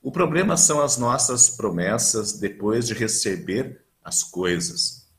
O 0.02 0.12
problema 0.12 0.56
são 0.56 0.82
as 0.82 0.98
nossas 0.98 1.50
promessas 1.50 2.34
depois 2.34 2.88
de 2.88 2.94
receber 2.94 3.84
as 4.04 4.24
coisas. 4.24 5.10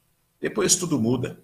Depois 0.40 0.76
tudo 0.76 1.00
muda. 1.00 1.42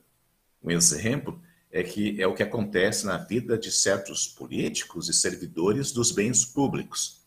Um 0.63 0.71
exemplo 0.71 1.41
é 1.71 1.83
que 1.83 2.21
é 2.21 2.27
o 2.27 2.35
que 2.35 2.43
acontece 2.43 3.07
na 3.07 3.17
vida 3.17 3.57
de 3.57 3.71
certos 3.71 4.27
políticos 4.27 5.09
e 5.09 5.13
servidores 5.13 5.93
dos 5.93 6.11
bens 6.11 6.45
públicos. 6.45 7.21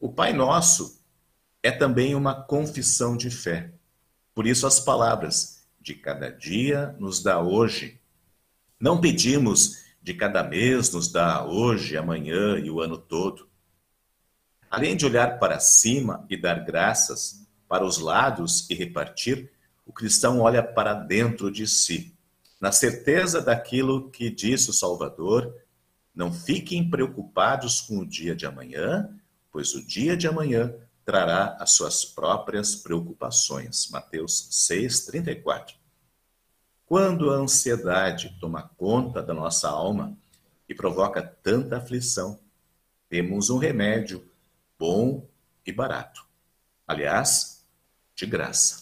O 0.00 0.12
Pai 0.12 0.32
Nosso 0.32 1.00
é 1.62 1.70
também 1.70 2.14
uma 2.14 2.42
confissão 2.42 3.16
de 3.16 3.30
fé. 3.30 3.72
Por 4.34 4.46
isso 4.46 4.66
as 4.66 4.80
palavras 4.80 5.64
de 5.80 5.94
cada 5.94 6.30
dia 6.30 6.96
nos 6.98 7.22
dá 7.22 7.40
hoje. 7.40 8.00
Não 8.80 9.00
pedimos 9.00 9.82
de 10.02 10.14
cada 10.14 10.42
mês 10.42 10.92
nos 10.92 11.10
dá 11.10 11.44
hoje, 11.44 11.96
amanhã 11.96 12.58
e 12.58 12.68
o 12.68 12.80
ano 12.80 12.98
todo. 12.98 13.48
Além 14.68 14.96
de 14.96 15.06
olhar 15.06 15.38
para 15.38 15.60
cima 15.60 16.26
e 16.28 16.36
dar 16.36 16.64
graças, 16.64 17.46
para 17.68 17.84
os 17.84 17.98
lados 17.98 18.68
e 18.68 18.74
repartir, 18.74 19.50
o 19.86 19.92
cristão 19.92 20.40
olha 20.40 20.62
para 20.62 20.94
dentro 20.94 21.50
de 21.50 21.66
si, 21.66 22.14
na 22.62 22.70
certeza 22.70 23.42
daquilo 23.42 24.08
que 24.08 24.30
disse 24.30 24.70
o 24.70 24.72
Salvador: 24.72 25.52
não 26.14 26.32
fiquem 26.32 26.88
preocupados 26.88 27.80
com 27.80 27.98
o 27.98 28.06
dia 28.06 28.36
de 28.36 28.46
amanhã, 28.46 29.12
pois 29.50 29.74
o 29.74 29.84
dia 29.84 30.16
de 30.16 30.28
amanhã 30.28 30.72
trará 31.04 31.56
as 31.58 31.72
suas 31.72 32.04
próprias 32.04 32.76
preocupações. 32.76 33.90
Mateus 33.90 34.48
6:34. 34.68 35.74
Quando 36.86 37.32
a 37.32 37.34
ansiedade 37.34 38.36
toma 38.38 38.70
conta 38.76 39.20
da 39.20 39.34
nossa 39.34 39.68
alma 39.68 40.16
e 40.68 40.74
provoca 40.74 41.20
tanta 41.20 41.78
aflição, 41.78 42.38
temos 43.08 43.50
um 43.50 43.58
remédio 43.58 44.24
bom 44.78 45.26
e 45.66 45.72
barato. 45.72 46.24
Aliás, 46.86 47.66
de 48.14 48.24
graça. 48.24 48.81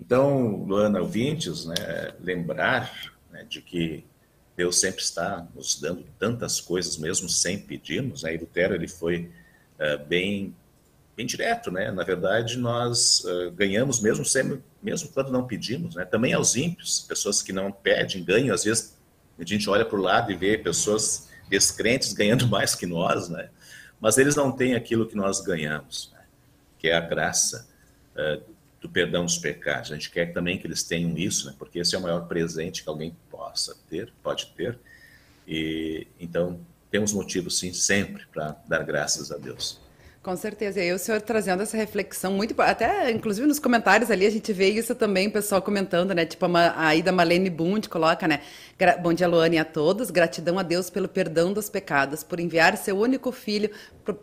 Então, 0.00 0.64
Luana, 0.64 1.00
ouvintes, 1.00 1.64
né, 1.66 1.74
lembrar 2.20 2.92
né, 3.30 3.44
de 3.48 3.60
que 3.60 4.04
Deus 4.56 4.80
sempre 4.80 5.02
está 5.02 5.46
nos 5.54 5.80
dando 5.80 6.04
tantas 6.18 6.60
coisas, 6.60 6.96
mesmo 6.96 7.28
sem 7.28 7.58
pedirmos. 7.58 8.24
Né? 8.24 8.34
E 8.34 8.38
Lutero 8.38 8.74
ele 8.74 8.88
foi 8.88 9.30
uh, 9.78 10.04
bem, 10.06 10.52
bem 11.16 11.26
direto, 11.26 11.70
né? 11.70 11.92
Na 11.92 12.02
verdade, 12.02 12.58
nós 12.58 13.24
uh, 13.24 13.52
ganhamos 13.52 14.00
mesmo 14.00 14.24
sem, 14.24 14.60
mesmo 14.82 15.10
quando 15.10 15.30
não 15.30 15.46
pedimos, 15.46 15.94
né? 15.94 16.04
Também 16.04 16.32
aos 16.32 16.56
ímpios, 16.56 17.00
pessoas 17.02 17.40
que 17.40 17.52
não 17.52 17.70
pedem 17.70 18.24
ganham. 18.24 18.52
Às 18.52 18.64
vezes 18.64 18.98
a 19.38 19.44
gente 19.44 19.70
olha 19.70 19.84
para 19.84 19.96
o 19.96 20.02
lado 20.02 20.32
e 20.32 20.36
vê 20.36 20.58
pessoas 20.58 21.28
descrentes 21.48 22.12
ganhando 22.12 22.46
mais 22.50 22.74
que 22.74 22.84
nós, 22.84 23.28
né? 23.28 23.50
Mas 24.00 24.18
eles 24.18 24.34
não 24.34 24.50
têm 24.50 24.74
aquilo 24.74 25.06
que 25.06 25.14
nós 25.14 25.40
ganhamos, 25.40 26.10
né? 26.12 26.24
que 26.78 26.88
é 26.88 26.96
a 26.96 27.00
graça. 27.00 27.68
Uh, 28.16 28.57
do 28.80 28.88
perdão 28.88 29.24
dos 29.24 29.38
pecados. 29.38 29.90
A 29.90 29.94
gente 29.94 30.10
quer 30.10 30.32
também 30.32 30.58
que 30.58 30.66
eles 30.66 30.82
tenham 30.82 31.16
isso, 31.16 31.46
né? 31.46 31.54
porque 31.58 31.78
esse 31.78 31.94
é 31.94 31.98
o 31.98 32.02
maior 32.02 32.26
presente 32.28 32.82
que 32.82 32.88
alguém 32.88 33.16
possa 33.30 33.76
ter, 33.88 34.12
pode 34.22 34.46
ter. 34.56 34.78
E 35.46 36.06
então 36.20 36.60
temos 36.90 37.12
motivo 37.12 37.50
sim 37.50 37.72
sempre 37.72 38.26
para 38.26 38.56
dar 38.66 38.84
graças 38.84 39.32
a 39.32 39.36
Deus. 39.36 39.80
Com 40.28 40.36
certeza. 40.36 40.78
E 40.78 40.82
aí 40.82 40.92
o 40.92 40.98
senhor 40.98 41.22
trazendo 41.22 41.62
essa 41.62 41.74
reflexão 41.74 42.34
muito, 42.34 42.54
até 42.60 43.10
inclusive 43.10 43.46
nos 43.46 43.58
comentários 43.58 44.10
ali 44.10 44.26
a 44.26 44.30
gente 44.30 44.52
vê 44.52 44.68
isso 44.68 44.94
também, 44.94 45.28
o 45.28 45.30
pessoal 45.30 45.62
comentando, 45.62 46.12
né? 46.12 46.26
Tipo 46.26 46.44
a, 46.54 46.94
Ida 46.94 47.10
Malene 47.10 47.48
Bund 47.48 47.88
coloca, 47.88 48.28
né? 48.28 48.42
Bom 49.02 49.14
dia, 49.14 49.26
Luane, 49.26 49.58
a 49.58 49.64
todos. 49.64 50.10
Gratidão 50.10 50.58
a 50.58 50.62
Deus 50.62 50.90
pelo 50.90 51.08
perdão 51.08 51.54
dos 51.54 51.70
pecados, 51.70 52.22
por 52.22 52.38
enviar 52.38 52.76
seu 52.76 52.98
único 52.98 53.32
filho 53.32 53.70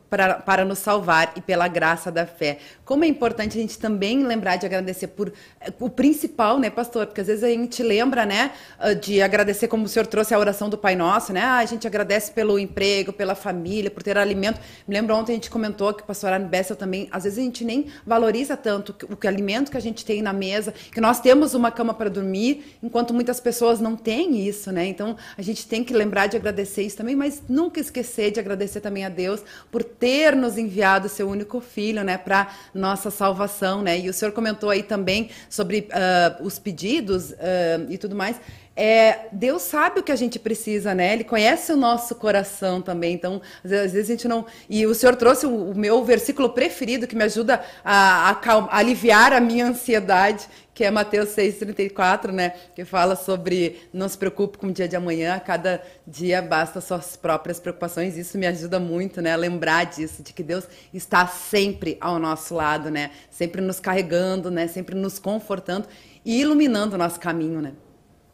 para, 0.10 0.36
para 0.36 0.64
nos 0.64 0.80
salvar 0.80 1.34
e 1.36 1.42
pela 1.42 1.68
graça 1.68 2.12
da 2.12 2.26
fé. 2.26 2.60
Como 2.84 3.04
é 3.04 3.08
importante 3.08 3.58
a 3.58 3.62
gente 3.62 3.78
também 3.78 4.24
lembrar 4.24 4.58
de 4.58 4.66
agradecer 4.66 5.08
por 5.08 5.34
eh, 5.60 5.74
o 5.80 5.90
principal, 5.90 6.60
né, 6.60 6.70
pastor? 6.70 7.08
Porque 7.08 7.22
às 7.22 7.28
vezes 7.28 7.44
a 7.44 7.50
gente 7.50 7.82
lembra, 7.84 8.26
né, 8.26 8.52
ah, 8.80 8.94
de 8.94 9.22
agradecer, 9.22 9.68
como 9.68 9.86
o 9.86 9.88
senhor 9.88 10.06
trouxe 10.06 10.34
a 10.34 10.40
oração 10.40 10.70
do 10.70 10.78
Pai 10.78 10.96
Nosso, 10.96 11.34
né? 11.34 11.42
Ah, 11.42 11.58
a 11.58 11.66
gente 11.66 11.86
agradece 11.88 12.32
pelo 12.32 12.58
emprego, 12.60 13.12
pela 13.12 13.36
família, 13.36 13.90
por 13.90 14.04
ter 14.04 14.18
alimento. 14.18 14.60
Me 14.88 14.96
lembro 14.96 15.16
ontem 15.16 15.34
a 15.34 15.36
gente 15.36 15.50
comentou 15.50 15.95
que 15.96 16.04
o 16.04 16.06
pastor 16.06 16.38
Bessel 16.40 16.76
também, 16.76 17.08
às 17.12 17.24
vezes 17.24 17.40
a 17.40 17.42
gente 17.42 17.64
nem 17.64 17.88
valoriza 18.06 18.56
tanto 18.56 18.90
o, 19.10 19.16
que, 19.16 19.28
o 19.28 19.30
alimento 19.30 19.72
que 19.72 19.78
a 19.78 19.82
gente 19.82 20.06
tem 20.06 20.22
na 20.22 20.34
mesa, 20.34 20.74
que 20.92 21.02
nós 21.02 21.20
temos 21.20 21.54
uma 21.54 21.72
cama 21.72 21.94
para 21.94 22.10
dormir, 22.10 22.78
enquanto 22.84 23.14
muitas 23.14 23.40
pessoas 23.40 23.80
não 23.80 23.96
têm 23.96 24.48
isso, 24.48 24.72
né? 24.72 24.86
Então 24.86 25.16
a 25.38 25.42
gente 25.42 25.68
tem 25.68 25.84
que 25.84 25.94
lembrar 25.94 26.28
de 26.28 26.38
agradecer 26.38 26.84
isso 26.84 26.98
também, 26.98 27.16
mas 27.16 27.42
nunca 27.48 27.80
esquecer 27.80 28.32
de 28.32 28.40
agradecer 28.40 28.82
também 28.82 29.06
a 29.06 29.10
Deus 29.10 29.42
por 29.72 29.84
ter 29.84 30.36
nos 30.36 30.58
enviado 30.58 31.08
o 31.08 31.10
seu 31.10 31.30
único 31.30 31.60
filho, 31.62 32.04
né, 32.04 32.18
para 32.18 32.54
nossa 32.74 33.10
salvação, 33.10 33.82
né? 33.82 34.00
E 34.00 34.10
o 34.10 34.14
senhor 34.14 34.32
comentou 34.32 34.70
aí 34.70 34.84
também 34.84 35.30
sobre 35.50 35.88
uh, 35.92 36.44
os 36.44 36.60
pedidos 36.60 37.32
uh, 37.32 37.86
e 37.90 37.98
tudo 37.98 38.16
mais. 38.16 38.40
É, 38.78 39.30
Deus 39.32 39.62
sabe 39.62 40.02
o 40.02 40.04
que 40.04 40.12
a 40.12 40.18
gente 40.18 40.38
precisa, 40.38 40.94
né? 40.94 41.14
Ele 41.14 41.24
conhece 41.24 41.72
o 41.72 41.78
nosso 41.78 42.14
coração 42.16 42.82
também. 42.82 43.14
Então, 43.14 43.42
às 43.64 43.72
vezes, 43.72 43.98
a 43.98 44.12
gente 44.12 44.28
não. 44.28 44.46
E 44.70 44.86
o 44.86 44.94
Senhor 44.94 45.16
trouxe 45.16 45.46
o, 45.46 45.72
o 45.72 45.78
meu 45.78 46.04
versículo 46.04 46.50
preferido 46.50 47.08
que 47.08 47.16
me 47.16 47.24
ajuda 47.24 47.64
a, 47.86 48.32
a, 48.32 48.32
a, 48.32 48.78
aliviar 48.78 49.32
a 49.32 49.40
minha 49.40 49.66
ansiedade, 49.68 50.46
que 50.74 50.84
é 50.84 50.92
Mateus 50.92 51.30
6,34, 51.30 52.32
né? 52.32 52.50
Que 52.76 52.84
fala 52.84 53.16
sobre 53.16 53.80
não 53.94 54.10
se 54.10 54.18
preocupe 54.18 54.58
com 54.58 54.68
o 54.68 54.74
dia 54.74 54.90
de 54.90 54.96
amanhã, 54.98 55.40
cada 55.40 55.82
dia 56.06 56.42
basta 56.42 56.82
suas 56.82 57.16
próprias 57.16 57.62
preocupações. 57.62 58.18
Isso 58.18 58.38
me 58.38 58.46
ajuda 58.46 58.78
muito, 58.78 59.22
né? 59.22 59.32
A 59.32 59.38
lembrar 59.38 59.86
disso, 59.86 60.22
de 60.22 60.34
que 60.34 60.44
Deus 60.44 60.68
está 60.94 61.26
sempre 61.28 61.98
ao 62.02 62.20
nosso 62.20 62.54
lado, 62.54 62.92
né? 62.92 63.12
Sempre 63.32 63.62
nos 63.62 63.80
carregando, 63.80 64.52
né? 64.52 64.68
Sempre 64.68 64.96
nos 64.96 65.18
confortando 65.18 65.88
e 66.26 66.42
iluminando 66.42 66.96
o 66.96 66.98
nosso 66.98 67.22
caminho, 67.22 67.62
né? 67.62 67.72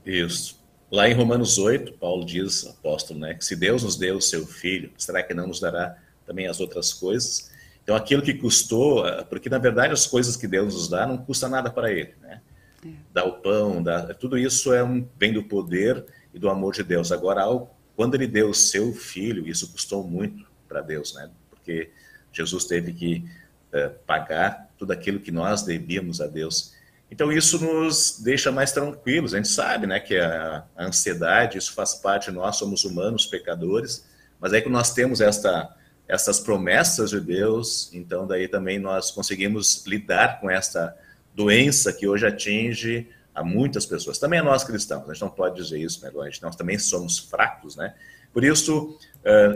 Isso. 0.06 0.60
Lá 0.92 1.08
em 1.08 1.14
Romanos 1.14 1.58
8, 1.58 1.94
Paulo 1.94 2.26
diz, 2.26 2.66
apóstolo, 2.68 3.20
né, 3.20 3.34
que 3.34 3.46
se 3.46 3.56
Deus 3.56 3.84
nos 3.84 3.96
deu 3.96 4.18
o 4.18 4.22
seu 4.22 4.46
filho, 4.46 4.92
será 4.98 5.24
que 5.24 5.34
não 5.34 5.48
nos 5.48 5.60
dará 5.60 5.98
também 6.26 6.48
as 6.48 6.60
outras 6.60 6.94
coisas? 6.94 7.50
Então, 7.84 7.96
aquilo 7.96 8.22
que 8.22 8.34
custou, 8.34 9.08
eh, 9.08 9.24
porque 9.24 9.50
na 9.50 9.58
verdade 9.58 9.94
as 9.94 10.06
coisas 10.06 10.36
que 10.36 10.48
Deus 10.48 10.74
nos 10.74 10.88
dá 10.88 11.08
não 11.08 11.18
custa 11.18 11.48
nada 11.48 11.70
para 11.70 11.92
ele, 11.92 12.14
né? 12.22 12.42
É. 12.86 12.90
Dá 13.14 13.26
o 13.26 13.34
pão, 13.34 13.82
dá, 13.82 14.14
tudo 14.14 14.38
isso 14.38 14.74
é 14.74 14.84
um, 14.84 15.08
vem 15.18 15.34
do 15.34 15.44
poder 15.44 16.06
e 16.34 16.40
do 16.40 16.50
amor 16.50 16.74
de 16.74 16.84
Deus. 16.84 17.12
Agora, 17.12 17.44
ao, 17.44 17.78
quando 17.96 18.16
ele 18.16 18.28
deu 18.28 18.50
o 18.50 18.54
seu 18.54 18.94
filho, 18.94 19.48
isso 19.48 19.72
custou 19.72 20.04
muito 20.04 20.46
para 20.68 20.82
Deus, 20.82 21.14
né? 21.14 21.30
Porque 21.50 21.92
Jesus 22.32 22.66
teve 22.66 22.94
que 22.94 23.26
uh, 23.74 23.92
pagar 24.06 24.70
tudo 24.78 24.92
aquilo 24.92 25.20
que 25.20 25.32
nós 25.32 25.64
devíamos 25.64 26.22
a 26.22 26.28
Deus. 26.28 26.74
Então 27.12 27.30
isso 27.30 27.60
nos 27.60 28.22
deixa 28.22 28.54
mais 28.54 28.72
tranquilos. 28.72 29.34
A 29.34 29.38
gente 29.38 29.50
sabe, 29.50 29.86
né, 29.86 30.00
que 30.00 30.18
a, 30.18 30.64
a 30.78 30.86
ansiedade 30.86 31.58
isso 31.58 31.74
faz 31.74 31.96
parte 31.96 32.32
de 32.32 32.38
nós, 32.38 32.56
somos 32.56 32.86
humanos, 32.86 33.26
pecadores. 33.26 34.08
Mas 34.40 34.54
aí 34.54 34.62
que 34.62 34.70
nós 34.70 34.94
temos 34.94 35.20
esta 35.20 35.76
essas 36.08 36.42
promessas 36.42 37.12
de 37.12 37.22
Deus, 37.22 37.90
então 37.94 38.28
daí 38.28 38.46
também 38.46 38.78
nós 38.78 39.12
conseguimos 39.12 39.86
lidar 39.86 40.42
com 40.42 40.50
essa 40.50 40.94
doença 41.34 41.94
que 41.94 42.06
hoje 42.06 42.28
atinge 42.28 43.08
a 43.34 43.42
muitas 43.46 43.86
pessoas. 43.86 44.20
Também 44.20 44.40
a 44.40 44.44
nós 44.44 44.62
cristãos. 44.62 45.10
A 45.10 45.14
gente 45.14 45.22
não 45.22 45.30
pode 45.30 45.56
dizer 45.56 45.80
isso, 45.80 46.04
né, 46.04 46.12
Nós 46.42 46.56
também 46.58 46.78
somos 46.78 47.18
fracos, 47.18 47.78
né? 47.78 47.94
Por 48.34 48.44
isso, 48.44 48.98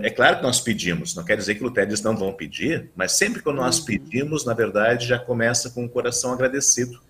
é 0.01 0.09
claro 0.09 0.37
que 0.37 0.43
nós 0.43 0.61
pedimos, 0.61 1.15
não 1.15 1.23
quer 1.23 1.37
dizer 1.37 1.55
que 1.55 1.63
Lutero 1.63 1.91
não 2.03 2.15
vão 2.15 2.33
pedir, 2.33 2.89
mas 2.95 3.13
sempre 3.13 3.41
que 3.41 3.51
nós 3.51 3.79
uhum. 3.79 3.85
pedimos, 3.85 4.45
na 4.45 4.53
verdade, 4.53 5.07
já 5.07 5.17
começa 5.17 5.69
com 5.69 5.85
o 5.85 5.89
coração 5.89 6.33
agradecido 6.33 7.01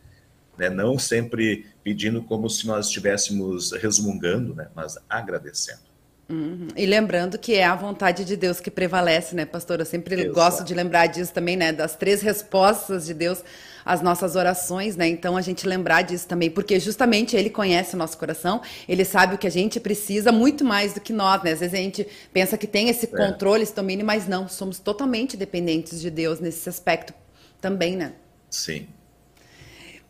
né? 0.58 0.70
não 0.70 0.98
sempre 0.98 1.66
pedindo 1.84 2.22
como 2.24 2.50
se 2.50 2.66
nós 2.68 2.88
estivéssemos 2.88 3.72
resmungando, 3.72 4.56
né? 4.56 4.68
mas 4.76 4.98
agradecendo. 5.10 5.96
Uhum. 6.28 6.70
E 6.76 6.86
lembrando 6.88 7.38
que 7.38 7.54
é 7.54 7.64
a 7.64 7.76
vontade 7.76 8.26
de 8.26 8.36
Deus 8.36 8.60
que 8.60 8.72
prevalece, 8.72 9.36
né, 9.36 9.46
pastor? 9.46 9.80
Eu 9.80 9.86
sempre 9.86 10.16
Exato. 10.16 10.34
gosto 10.34 10.64
de 10.64 10.74
lembrar 10.74 11.06
disso 11.06 11.32
também, 11.32 11.56
né? 11.56 11.72
Das 11.72 11.96
três 11.96 12.22
respostas 12.24 13.06
de 13.06 13.14
Deus 13.14 13.44
às 13.86 14.02
nossas 14.02 14.36
orações, 14.36 14.96
né? 14.96 15.08
Então 15.08 15.38
a 15.38 15.42
gente 15.42 15.68
lembrar 15.68 16.02
disso 16.02 16.28
também, 16.28 16.50
porque 16.50 16.80
justamente 16.80 17.36
Ele 17.36 17.52
conhece 17.52 17.94
o 17.94 17.98
nosso 17.98 18.18
coração, 18.18 18.60
Ele 18.90 19.06
sabe 19.06 19.36
o 19.36 19.38
que 19.38 19.46
a 19.46 19.52
gente 19.52 19.80
precisa 19.80 20.32
muito 20.32 20.66
mais 20.66 20.94
do 20.94 21.00
que 21.00 21.14
nós, 21.14 21.44
né? 21.44 21.52
Às 21.52 21.60
vezes 21.60 21.76
a 21.76 21.78
gente 21.78 22.08
pensa 22.34 22.58
que 22.58 22.66
tem 22.66 22.90
esse 22.90 23.06
é. 23.06 23.10
controle, 23.10 23.62
esse 23.62 23.76
domínio, 23.76 24.06
mas 24.06 24.28
não, 24.28 24.48
somos 24.48 24.80
totalmente 24.80 25.38
dependentes 25.38 26.02
de 26.02 26.10
Deus 26.10 26.40
nesse 26.40 26.68
aspecto 26.68 27.14
também, 27.62 27.96
né? 27.96 28.14
Sim, 28.50 28.88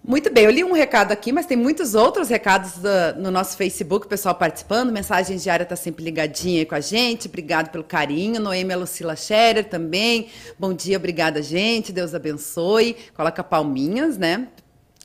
muito 0.08 0.32
bem, 0.32 0.46
eu 0.46 0.52
li 0.52 0.64
um 0.64 0.72
recado 0.72 1.12
aqui, 1.12 1.32
mas 1.32 1.46
tem 1.46 1.58
muitos 1.58 1.96
outros 1.96 2.30
recados 2.30 2.74
do, 2.74 3.22
no 3.22 3.32
nosso 3.32 3.58
Facebook, 3.58 4.08
pessoal 4.08 4.36
participando. 4.36 4.92
Mensagens 4.92 5.42
diária 5.42 5.64
está 5.64 5.76
sempre 5.76 6.04
ligadinha 6.04 6.60
aí 6.60 6.66
com 6.66 6.76
a 6.76 6.80
gente. 6.80 7.28
Obrigado 7.28 7.70
pelo 7.70 7.84
carinho. 7.84 8.40
Noêmia 8.40 8.78
Lucila 8.78 9.16
Scherer 9.16 9.66
também. 9.66 10.28
Bom 10.60 10.74
dia, 10.74 10.98
obrigada, 10.98 11.42
gente. 11.42 11.92
Deus 11.92 12.14
abençoe. 12.14 12.96
Coloca 13.16 13.44
palminhas, 13.44 14.18
né? 14.18 14.48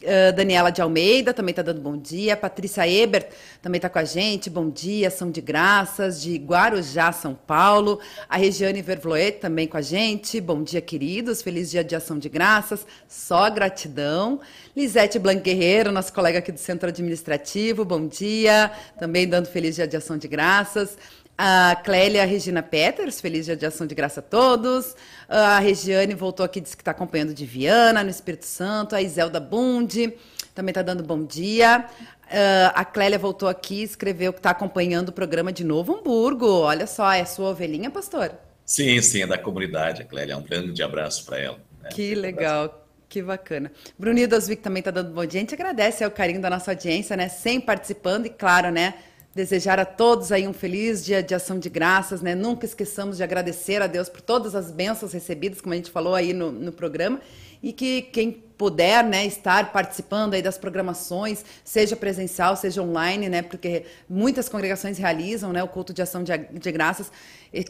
Uh, 0.03 0.35
Daniela 0.35 0.73
de 0.73 0.81
Almeida 0.81 1.35
também 1.35 1.51
está 1.51 1.61
dando 1.61 1.81
bom 1.81 1.95
dia. 1.95 2.35
Patrícia 2.35 2.89
Ebert 2.89 3.27
também 3.61 3.79
está 3.79 3.89
com 3.89 3.99
a 3.99 4.05
gente. 4.05 4.49
Bom 4.49 4.71
dia, 4.71 5.11
São 5.11 5.31
de 5.31 5.43
Graças, 5.43 6.23
de 6.23 6.37
Guarujá, 6.37 7.13
São 7.13 7.35
Paulo. 7.35 8.01
A 8.27 8.39
Regiane 8.39 8.81
Vervloet 8.81 9.33
também 9.33 9.69
com 9.69 9.77
a 9.77 9.83
gente. 9.83 10.41
Bom 10.41 10.63
dia, 10.63 10.81
queridos. 10.81 11.43
Feliz 11.43 11.71
dia 11.71 11.85
de 11.85 11.95
ação 11.95 12.19
de 12.19 12.31
graças. 12.31 12.87
Só 13.07 13.51
gratidão. 13.51 14.41
Lisete 14.75 15.19
Blanc 15.19 15.43
Guerreiro, 15.43 15.93
nossa 15.93 16.11
colega 16.11 16.39
aqui 16.39 16.51
do 16.51 16.59
Centro 16.59 16.89
Administrativo. 16.89 17.85
Bom 17.85 18.07
dia. 18.07 18.71
Também 18.99 19.29
dando 19.29 19.49
feliz 19.49 19.75
dia 19.77 19.87
de 19.87 19.99
ação 19.99 20.17
de 20.17 20.29
graças. 20.29 20.97
A 21.43 21.75
Clélia 21.75 22.23
Regina 22.27 22.63
Peters, 22.63 23.19
feliz 23.19 23.47
dia 23.47 23.57
de 23.57 23.65
ação 23.65 23.87
de 23.87 23.95
graça 23.95 24.21
a 24.21 24.23
todos. 24.23 24.95
A 25.27 25.59
Regiane 25.59 26.13
voltou 26.13 26.45
aqui, 26.45 26.61
disse 26.61 26.77
que 26.77 26.83
está 26.83 26.91
acompanhando 26.91 27.33
de 27.33 27.47
Viana, 27.47 28.05
no 28.05 28.11
Espírito 28.11 28.45
Santo. 28.45 28.95
A 28.95 29.01
Iselda 29.01 29.41
Bundi 29.41 30.13
também 30.55 30.71
está 30.71 30.83
dando 30.83 31.03
bom 31.03 31.25
dia. 31.25 31.87
Uh, 32.27 32.73
a 32.75 32.85
Clélia 32.85 33.19
voltou 33.19 33.49
aqui, 33.49 33.83
escreveu 33.83 34.35
que 34.35 34.39
está 34.39 34.51
acompanhando 34.51 35.09
o 35.09 35.13
programa 35.13 35.51
de 35.51 35.65
Novo 35.65 35.97
Hamburgo. 35.97 36.47
Olha 36.47 36.87
só, 36.87 37.11
é 37.11 37.25
sua 37.25 37.49
ovelhinha, 37.53 37.91
pastor? 37.91 38.33
Sim, 38.67 39.01
sim, 39.01 39.23
é 39.23 39.27
da 39.27 39.39
comunidade, 39.39 40.03
a 40.03 40.05
Clélia. 40.05 40.37
Um 40.37 40.43
grande 40.43 40.83
abraço 40.83 41.25
para 41.25 41.39
ela. 41.39 41.59
Né? 41.83 41.89
Que 41.89 42.15
legal. 42.15 42.87
Que 43.09 43.23
bacana. 43.23 43.73
Brunildo 43.99 44.37
Oswick 44.37 44.63
também 44.63 44.83
está 44.83 44.91
dando 44.91 45.15
bom 45.15 45.25
dia. 45.25 45.41
A 45.41 45.43
gente 45.43 45.55
agradece 45.55 46.05
o 46.05 46.11
carinho 46.11 46.43
da 46.43 46.51
nossa 46.51 46.71
audiência, 46.71 47.17
né? 47.17 47.31
Sempre 47.31 47.67
participando 47.67 48.27
e, 48.27 48.29
claro, 48.29 48.71
né? 48.71 48.95
Desejar 49.33 49.79
a 49.79 49.85
todos 49.85 50.33
aí 50.33 50.49
um 50.49 50.53
feliz 50.53 51.05
dia 51.05 51.23
de 51.23 51.37
ação 51.37 51.57
de 51.57 51.69
graças, 51.69 52.21
né? 52.21 52.35
Nunca 52.35 52.67
esqueçamos 52.67 53.17
de 53.17 53.23
agradecer 53.23 53.81
a 53.81 53.87
Deus 53.87 54.09
por 54.09 54.21
todas 54.21 54.57
as 54.57 54.73
bênçãos 54.73 55.13
recebidas, 55.13 55.61
como 55.61 55.73
a 55.73 55.77
gente 55.77 55.91
falou 55.91 56.17
aí 56.17 56.33
no, 56.33 56.51
no 56.51 56.73
programa, 56.73 57.21
e 57.63 57.73
que 57.73 58.03
quem 58.03 58.33
puder, 58.33 59.05
né, 59.05 59.25
estar 59.25 59.73
participando 59.73 60.35
aí 60.35 60.43
das 60.43 60.59
programações, 60.59 61.45
seja 61.65 61.95
presencial, 61.95 62.57
seja 62.57 62.83
online, 62.83 63.29
né, 63.29 63.41
porque 63.41 63.85
muitas 64.09 64.49
congregações 64.49 64.99
realizam, 64.99 65.53
né, 65.53 65.63
o 65.63 65.69
culto 65.69 65.95
de 65.95 66.03
ação 66.03 66.23
de, 66.25 66.37
de 66.37 66.73
graças, 66.73 67.11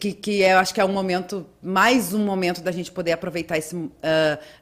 que, 0.00 0.12
que 0.12 0.40
eu 0.40 0.58
acho 0.58 0.72
que 0.74 0.80
é 0.80 0.84
um 0.84 0.92
momento, 0.92 1.46
mais 1.62 2.12
um 2.14 2.24
momento 2.24 2.60
da 2.60 2.72
gente 2.72 2.90
poder 2.90 3.12
aproveitar 3.12 3.58
esse, 3.58 3.76
uh, 3.76 3.90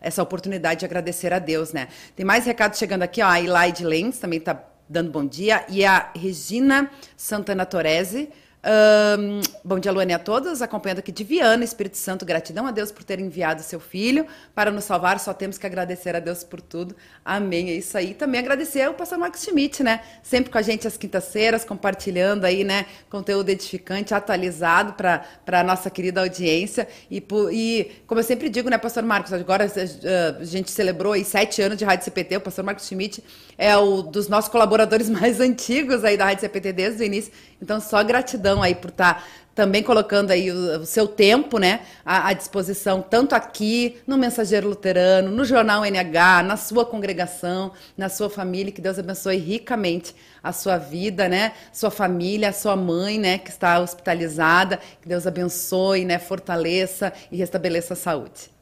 essa 0.00 0.22
oportunidade 0.22 0.80
de 0.80 0.86
agradecer 0.86 1.32
a 1.32 1.38
Deus, 1.38 1.72
né. 1.72 1.88
Tem 2.16 2.26
mais 2.26 2.44
recados 2.44 2.78
chegando 2.78 3.02
aqui, 3.04 3.22
ó, 3.22 3.26
a 3.26 3.40
Elaide 3.40 3.84
Lenz 3.84 4.18
também 4.18 4.38
está 4.38 4.54
dando 4.88 5.10
bom 5.10 5.26
dia, 5.26 5.66
e 5.68 5.84
a 5.84 6.10
Regina 6.16 6.90
Santana 7.16 7.66
Torese. 7.66 8.30
Um, 8.64 9.40
bom 9.64 9.78
dia, 9.78 9.92
Luane, 9.92 10.12
a 10.12 10.18
todos. 10.18 10.60
Acompanhando 10.60 10.98
aqui 10.98 11.12
de 11.12 11.22
Viana, 11.22 11.62
Espírito 11.62 11.96
Santo. 11.96 12.24
Gratidão 12.26 12.66
a 12.66 12.72
Deus 12.72 12.90
por 12.90 13.04
ter 13.04 13.20
enviado 13.20 13.62
seu 13.62 13.78
filho 13.78 14.26
para 14.54 14.70
nos 14.70 14.84
salvar. 14.84 15.20
Só 15.20 15.32
temos 15.32 15.56
que 15.58 15.66
agradecer 15.66 16.16
a 16.16 16.20
Deus 16.20 16.42
por 16.42 16.60
tudo. 16.60 16.94
Amém. 17.24 17.70
É 17.70 17.74
isso 17.74 17.96
aí. 17.96 18.14
Também 18.14 18.40
agradecer 18.40 18.82
ao 18.82 18.94
pastor 18.94 19.16
Marcos 19.16 19.42
Schmidt, 19.42 19.82
né? 19.82 20.00
Sempre 20.22 20.50
com 20.50 20.58
a 20.58 20.62
gente 20.62 20.86
às 20.88 20.96
quintas-feiras, 20.96 21.64
compartilhando 21.64 22.44
aí, 22.44 22.64
né? 22.64 22.86
Conteúdo 23.08 23.48
edificante, 23.48 24.12
atualizado 24.12 24.94
para 24.94 25.24
a 25.46 25.62
nossa 25.62 25.88
querida 25.88 26.20
audiência. 26.20 26.88
E, 27.08 27.24
e, 27.52 27.92
como 28.06 28.20
eu 28.20 28.24
sempre 28.24 28.48
digo, 28.48 28.68
né, 28.68 28.76
pastor 28.76 29.04
Marcos? 29.04 29.32
Agora 29.32 29.64
eh, 29.66 30.36
a 30.40 30.44
gente 30.44 30.70
celebrou 30.70 31.12
aí 31.12 31.24
sete 31.24 31.62
anos 31.62 31.78
de 31.78 31.84
Rádio 31.84 32.04
CPT. 32.04 32.36
O 32.38 32.40
pastor 32.40 32.64
Marcos 32.64 32.86
Schmidt 32.86 33.22
é 33.56 33.76
o 33.76 34.02
dos 34.02 34.28
nossos 34.28 34.50
colaboradores 34.50 35.08
mais 35.08 35.40
antigos 35.40 36.04
aí 36.04 36.16
da 36.16 36.24
Rádio 36.24 36.40
CPT 36.40 36.72
desde 36.72 37.02
o 37.02 37.06
início. 37.06 37.32
Então, 37.60 37.80
só 37.80 38.02
gratidão 38.04 38.62
aí 38.62 38.74
por 38.74 38.90
estar 38.90 39.14
tá 39.14 39.24
também 39.58 39.82
colocando 39.82 40.30
aí 40.30 40.52
o, 40.52 40.82
o 40.82 40.86
seu 40.86 41.08
tempo, 41.08 41.58
né, 41.58 41.80
à, 42.06 42.28
à, 42.28 42.32
disposição, 42.32 43.02
tanto 43.02 43.34
aqui 43.34 43.96
no 44.06 44.16
Mensageiro 44.16 44.68
Luterano, 44.68 45.32
no 45.32 45.44
Jornal 45.44 45.84
NH, 45.84 46.44
na 46.44 46.56
sua 46.56 46.86
congregação, 46.86 47.72
na 47.96 48.08
sua 48.08 48.30
família, 48.30 48.70
que 48.70 48.80
Deus 48.80 49.00
abençoe 49.00 49.36
ricamente 49.36 50.14
a 50.40 50.52
sua 50.52 50.78
vida, 50.78 51.28
né, 51.28 51.54
sua 51.72 51.90
família, 51.90 52.50
a 52.50 52.52
sua 52.52 52.76
mãe, 52.76 53.18
né, 53.18 53.36
que 53.36 53.50
está 53.50 53.80
hospitalizada, 53.80 54.78
que 55.02 55.08
Deus 55.08 55.26
abençoe, 55.26 56.04
né, 56.04 56.20
fortaleça 56.20 57.12
e 57.32 57.36
restabeleça 57.36 57.94
a 57.94 57.96
saúde. 57.96 58.52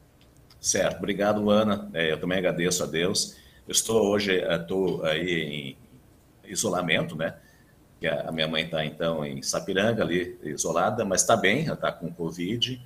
Certo, 0.59 0.97
obrigado, 0.97 1.47
Ana. 1.51 1.87
É, 1.93 2.11
eu 2.11 2.19
também 2.19 2.39
agradeço 2.39 2.83
a 2.83 2.87
Deus. 2.87 3.35
Eu 3.67 3.71
estou 3.71 4.03
hoje, 4.09 4.33
estou 4.33 5.05
aí 5.05 5.77
em 6.43 6.51
isolamento, 6.51 7.15
né? 7.15 7.35
A 8.05 8.31
minha 8.31 8.47
mãe 8.47 8.65
está 8.65 8.85
então 8.85 9.25
em 9.25 9.41
Sapiranga 9.41 10.03
ali 10.03 10.37
isolada, 10.43 11.03
mas 11.03 11.21
está 11.21 11.35
bem, 11.35 11.65
ela 11.65 11.73
está 11.73 11.91
com 11.91 12.11
Covid. 12.13 12.79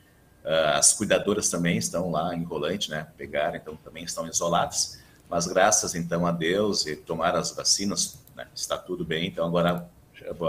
Ah, 0.43 0.77
as 0.77 0.93
cuidadoras 0.93 1.49
também 1.49 1.77
estão 1.77 2.09
lá 2.11 2.33
em 2.35 2.43
Rolante, 2.43 2.89
né? 2.89 3.07
Pegaram, 3.17 3.55
então 3.55 3.75
também 3.75 4.03
estão 4.03 4.27
isoladas. 4.27 4.99
Mas 5.29 5.47
graças 5.47 5.95
então 5.95 6.25
a 6.25 6.31
Deus 6.31 6.85
e 6.85 6.95
tomar 6.95 7.35
as 7.35 7.51
vacinas, 7.51 8.19
né? 8.35 8.47
está 8.53 8.77
tudo 8.77 9.05
bem. 9.05 9.27
Então 9.27 9.45
agora, 9.45 9.89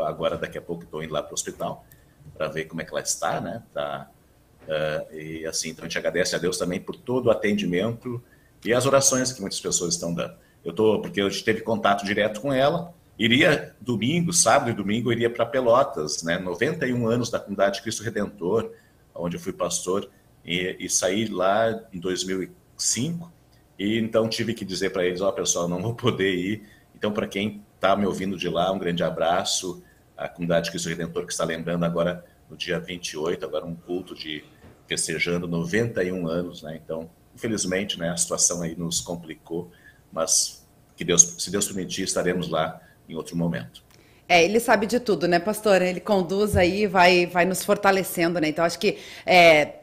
agora 0.06 0.36
daqui 0.36 0.58
a 0.58 0.62
pouco 0.62 0.84
estou 0.84 1.02
indo 1.02 1.12
lá 1.12 1.22
para 1.22 1.30
o 1.30 1.34
hospital 1.34 1.84
para 2.36 2.48
ver 2.48 2.64
como 2.64 2.80
é 2.80 2.84
que 2.84 2.90
ela 2.90 3.00
está, 3.00 3.40
né? 3.40 3.62
Tá, 3.74 4.08
uh, 4.62 5.14
e 5.14 5.44
assim, 5.46 5.70
então 5.70 5.84
a 5.84 5.88
gente 5.88 5.98
agradece 5.98 6.34
a 6.34 6.38
Deus 6.38 6.56
também 6.56 6.80
por 6.80 6.96
todo 6.96 7.26
o 7.26 7.30
atendimento 7.30 8.22
e 8.64 8.72
as 8.72 8.86
orações 8.86 9.32
que 9.32 9.40
muitas 9.40 9.60
pessoas 9.60 9.94
estão 9.94 10.14
dando. 10.14 10.34
Eu 10.64 10.72
tô 10.72 11.00
porque 11.00 11.20
eu 11.20 11.28
teve 11.42 11.60
contato 11.62 12.04
direto 12.04 12.40
com 12.40 12.52
ela 12.52 12.94
Iria 13.22 13.72
domingo, 13.80 14.32
sábado 14.32 14.72
e 14.72 14.74
domingo, 14.74 15.12
iria 15.12 15.30
para 15.30 15.46
Pelotas, 15.46 16.24
né? 16.24 16.40
91 16.40 17.06
anos 17.06 17.30
da 17.30 17.38
comunidade 17.38 17.80
Cristo 17.80 18.02
Redentor, 18.02 18.72
onde 19.14 19.36
eu 19.36 19.40
fui 19.40 19.52
pastor, 19.52 20.10
e, 20.44 20.76
e 20.80 20.90
saí 20.90 21.26
lá 21.26 21.86
em 21.92 22.00
2005. 22.00 23.32
E 23.78 23.96
então 23.96 24.28
tive 24.28 24.52
que 24.54 24.64
dizer 24.64 24.90
para 24.90 25.06
eles: 25.06 25.20
Ó, 25.20 25.28
oh, 25.28 25.32
pessoal, 25.32 25.68
não 25.68 25.80
vou 25.80 25.94
poder 25.94 26.34
ir. 26.34 26.64
Então, 26.96 27.12
para 27.12 27.28
quem 27.28 27.62
está 27.76 27.94
me 27.94 28.06
ouvindo 28.06 28.36
de 28.36 28.48
lá, 28.48 28.72
um 28.72 28.78
grande 28.80 29.04
abraço. 29.04 29.84
A 30.16 30.28
comunidade 30.28 30.72
Cristo 30.72 30.88
Redentor 30.88 31.24
que 31.24 31.30
está 31.32 31.44
lembrando 31.44 31.84
agora 31.84 32.24
no 32.50 32.56
dia 32.56 32.80
28, 32.80 33.44
agora 33.44 33.64
um 33.64 33.76
culto 33.76 34.16
de 34.16 34.42
festejando 34.88 35.46
91 35.46 36.26
anos, 36.26 36.60
né? 36.60 36.80
Então, 36.84 37.08
infelizmente, 37.32 38.00
né, 38.00 38.10
a 38.10 38.16
situação 38.16 38.62
aí 38.62 38.74
nos 38.74 39.00
complicou, 39.00 39.70
mas 40.10 40.66
que 40.96 41.04
Deus, 41.04 41.22
se 41.38 41.52
Deus 41.52 41.66
permitir, 41.68 42.02
estaremos 42.02 42.48
lá 42.48 42.80
em 43.08 43.14
outro 43.14 43.36
momento. 43.36 43.82
É, 44.28 44.44
ele 44.44 44.60
sabe 44.60 44.86
de 44.86 44.98
tudo, 44.98 45.28
né, 45.28 45.38
pastor? 45.38 45.82
Ele 45.82 46.00
conduz 46.00 46.56
aí, 46.56 46.86
vai, 46.86 47.26
vai 47.26 47.44
nos 47.44 47.64
fortalecendo, 47.64 48.40
né? 48.40 48.48
Então, 48.48 48.64
acho 48.64 48.78
que 48.78 48.98
é, 49.26 49.74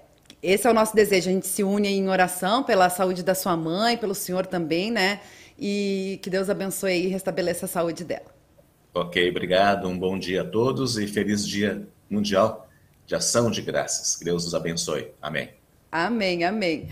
esse 0.42 0.66
é 0.66 0.72
o 0.72 0.74
nosso 0.74 0.96
desejo. 0.96 1.30
A 1.30 1.34
gente 1.34 1.48
se 1.48 1.64
une 1.64 1.88
em 1.88 2.10
oração 2.10 2.64
pela 2.64 2.90
saúde 2.90 3.22
da 3.22 3.36
sua 3.36 3.56
mãe, 3.56 3.98
pelo 3.98 4.16
senhor 4.16 4.46
também, 4.46 4.90
né? 4.90 5.20
E 5.58 6.20
que 6.24 6.30
Deus 6.30 6.50
abençoe 6.50 7.06
e 7.06 7.08
restabeleça 7.08 7.66
a 7.66 7.70
saúde 7.70 8.04
dela. 8.04 8.34
Ok, 8.94 9.30
obrigado. 9.30 9.88
Um 9.88 9.98
bom 9.98 10.18
dia 10.18 10.42
a 10.42 10.46
todos 10.46 10.98
e 10.98 11.06
feliz 11.06 11.48
Dia 11.48 11.88
Mundial 12.10 12.68
de 13.06 13.16
Ação 13.16 13.52
de 13.52 13.62
Graças. 13.62 14.16
Que 14.16 14.26
Deus 14.26 14.46
nos 14.46 14.56
abençoe. 14.56 15.12
Amém. 15.22 15.50
Amém, 15.92 16.44
amém. 16.44 16.88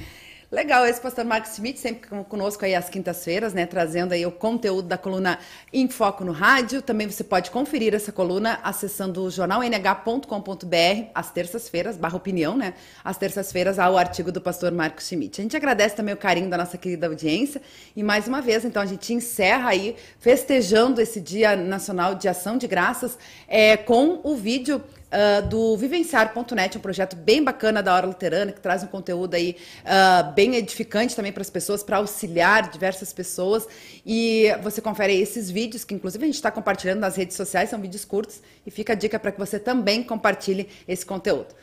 Legal, 0.50 0.86
esse 0.86 1.02
pastor 1.02 1.26
Marcos 1.26 1.56
Schmidt 1.56 1.78
sempre 1.78 2.10
conosco 2.24 2.64
aí 2.64 2.74
às 2.74 2.88
quintas-feiras, 2.90 3.54
né, 3.54 3.66
trazendo 3.66 4.14
aí 4.14 4.26
o 4.26 4.32
conteúdo 4.32 4.88
da 4.88 4.98
coluna 4.98 5.38
Em 5.74 5.90
Foco 5.90 6.24
no 6.24 6.32
Rádio. 6.32 6.82
Também 6.82 7.06
você 7.06 7.22
pode 7.22 7.52
conferir 7.52 7.94
essa 7.94 8.14
coluna 8.14 8.58
acessando 8.64 9.24
o 9.24 9.30
jornalnh.com.br 9.30 11.10
às 11.14 11.32
terças-feiras, 11.32 11.98
barra 11.98 12.16
opinião, 12.16 12.56
né, 12.56 12.76
às 13.04 13.18
terças-feiras 13.18 13.78
ao 13.78 13.98
artigo 13.98 14.32
do 14.32 14.40
pastor 14.40 14.72
Marcos 14.72 15.06
Schmidt. 15.10 15.42
A 15.42 15.44
gente 15.44 15.58
agradece 15.58 15.98
também 15.98 16.14
o 16.14 16.18
carinho 16.18 16.50
da 16.50 16.56
nossa 16.56 16.78
querida 16.78 17.08
audiência 17.08 17.62
e 17.94 18.02
mais 18.02 18.26
uma 18.26 18.42
vez, 18.42 18.64
então, 18.64 18.82
a 18.82 18.86
gente 18.86 19.14
encerra 19.14 19.72
aí 19.72 19.98
festejando 20.18 21.02
esse 21.02 21.20
Dia 21.20 21.58
Nacional 21.58 22.16
de 22.16 22.30
Ação 22.30 22.58
de 22.58 22.68
Graças 22.68 23.18
é, 23.50 23.76
com 23.76 24.22
o 24.24 24.34
vídeo 24.38 24.82
Uh, 25.08 25.48
do 25.48 25.78
Vivenciar.net, 25.78 26.78
um 26.78 26.82
projeto 26.82 27.16
bem 27.16 27.42
bacana 27.42 27.82
da 27.82 27.96
Hora 27.96 28.06
Luterana, 28.06 28.52
que 28.52 28.60
traz 28.60 28.84
um 28.84 28.88
conteúdo 28.88 29.36
aí 29.36 29.56
uh, 29.84 30.34
bem 30.34 30.56
edificante 30.56 31.16
também 31.16 31.32
para 31.32 31.42
as 31.42 31.50
pessoas, 31.50 31.82
para 31.82 31.96
auxiliar 31.96 32.70
diversas 32.70 33.14
pessoas. 33.14 33.66
E 34.06 34.54
você 34.62 34.82
confere 34.82 35.18
esses 35.18 35.50
vídeos, 35.50 35.86
que 35.86 35.94
inclusive 35.94 36.22
a 36.26 36.28
gente 36.28 36.36
está 36.36 36.52
compartilhando 36.52 37.00
nas 37.00 37.16
redes 37.16 37.38
sociais, 37.38 37.70
são 37.70 37.80
vídeos 37.80 38.04
curtos, 38.04 38.42
e 38.66 38.72
fica 38.72 38.92
a 38.92 38.96
dica 38.98 39.18
para 39.18 39.32
que 39.32 39.40
você 39.40 39.58
também 39.58 40.04
compartilhe 40.04 40.68
esse 40.86 41.06
conteúdo. 41.06 41.56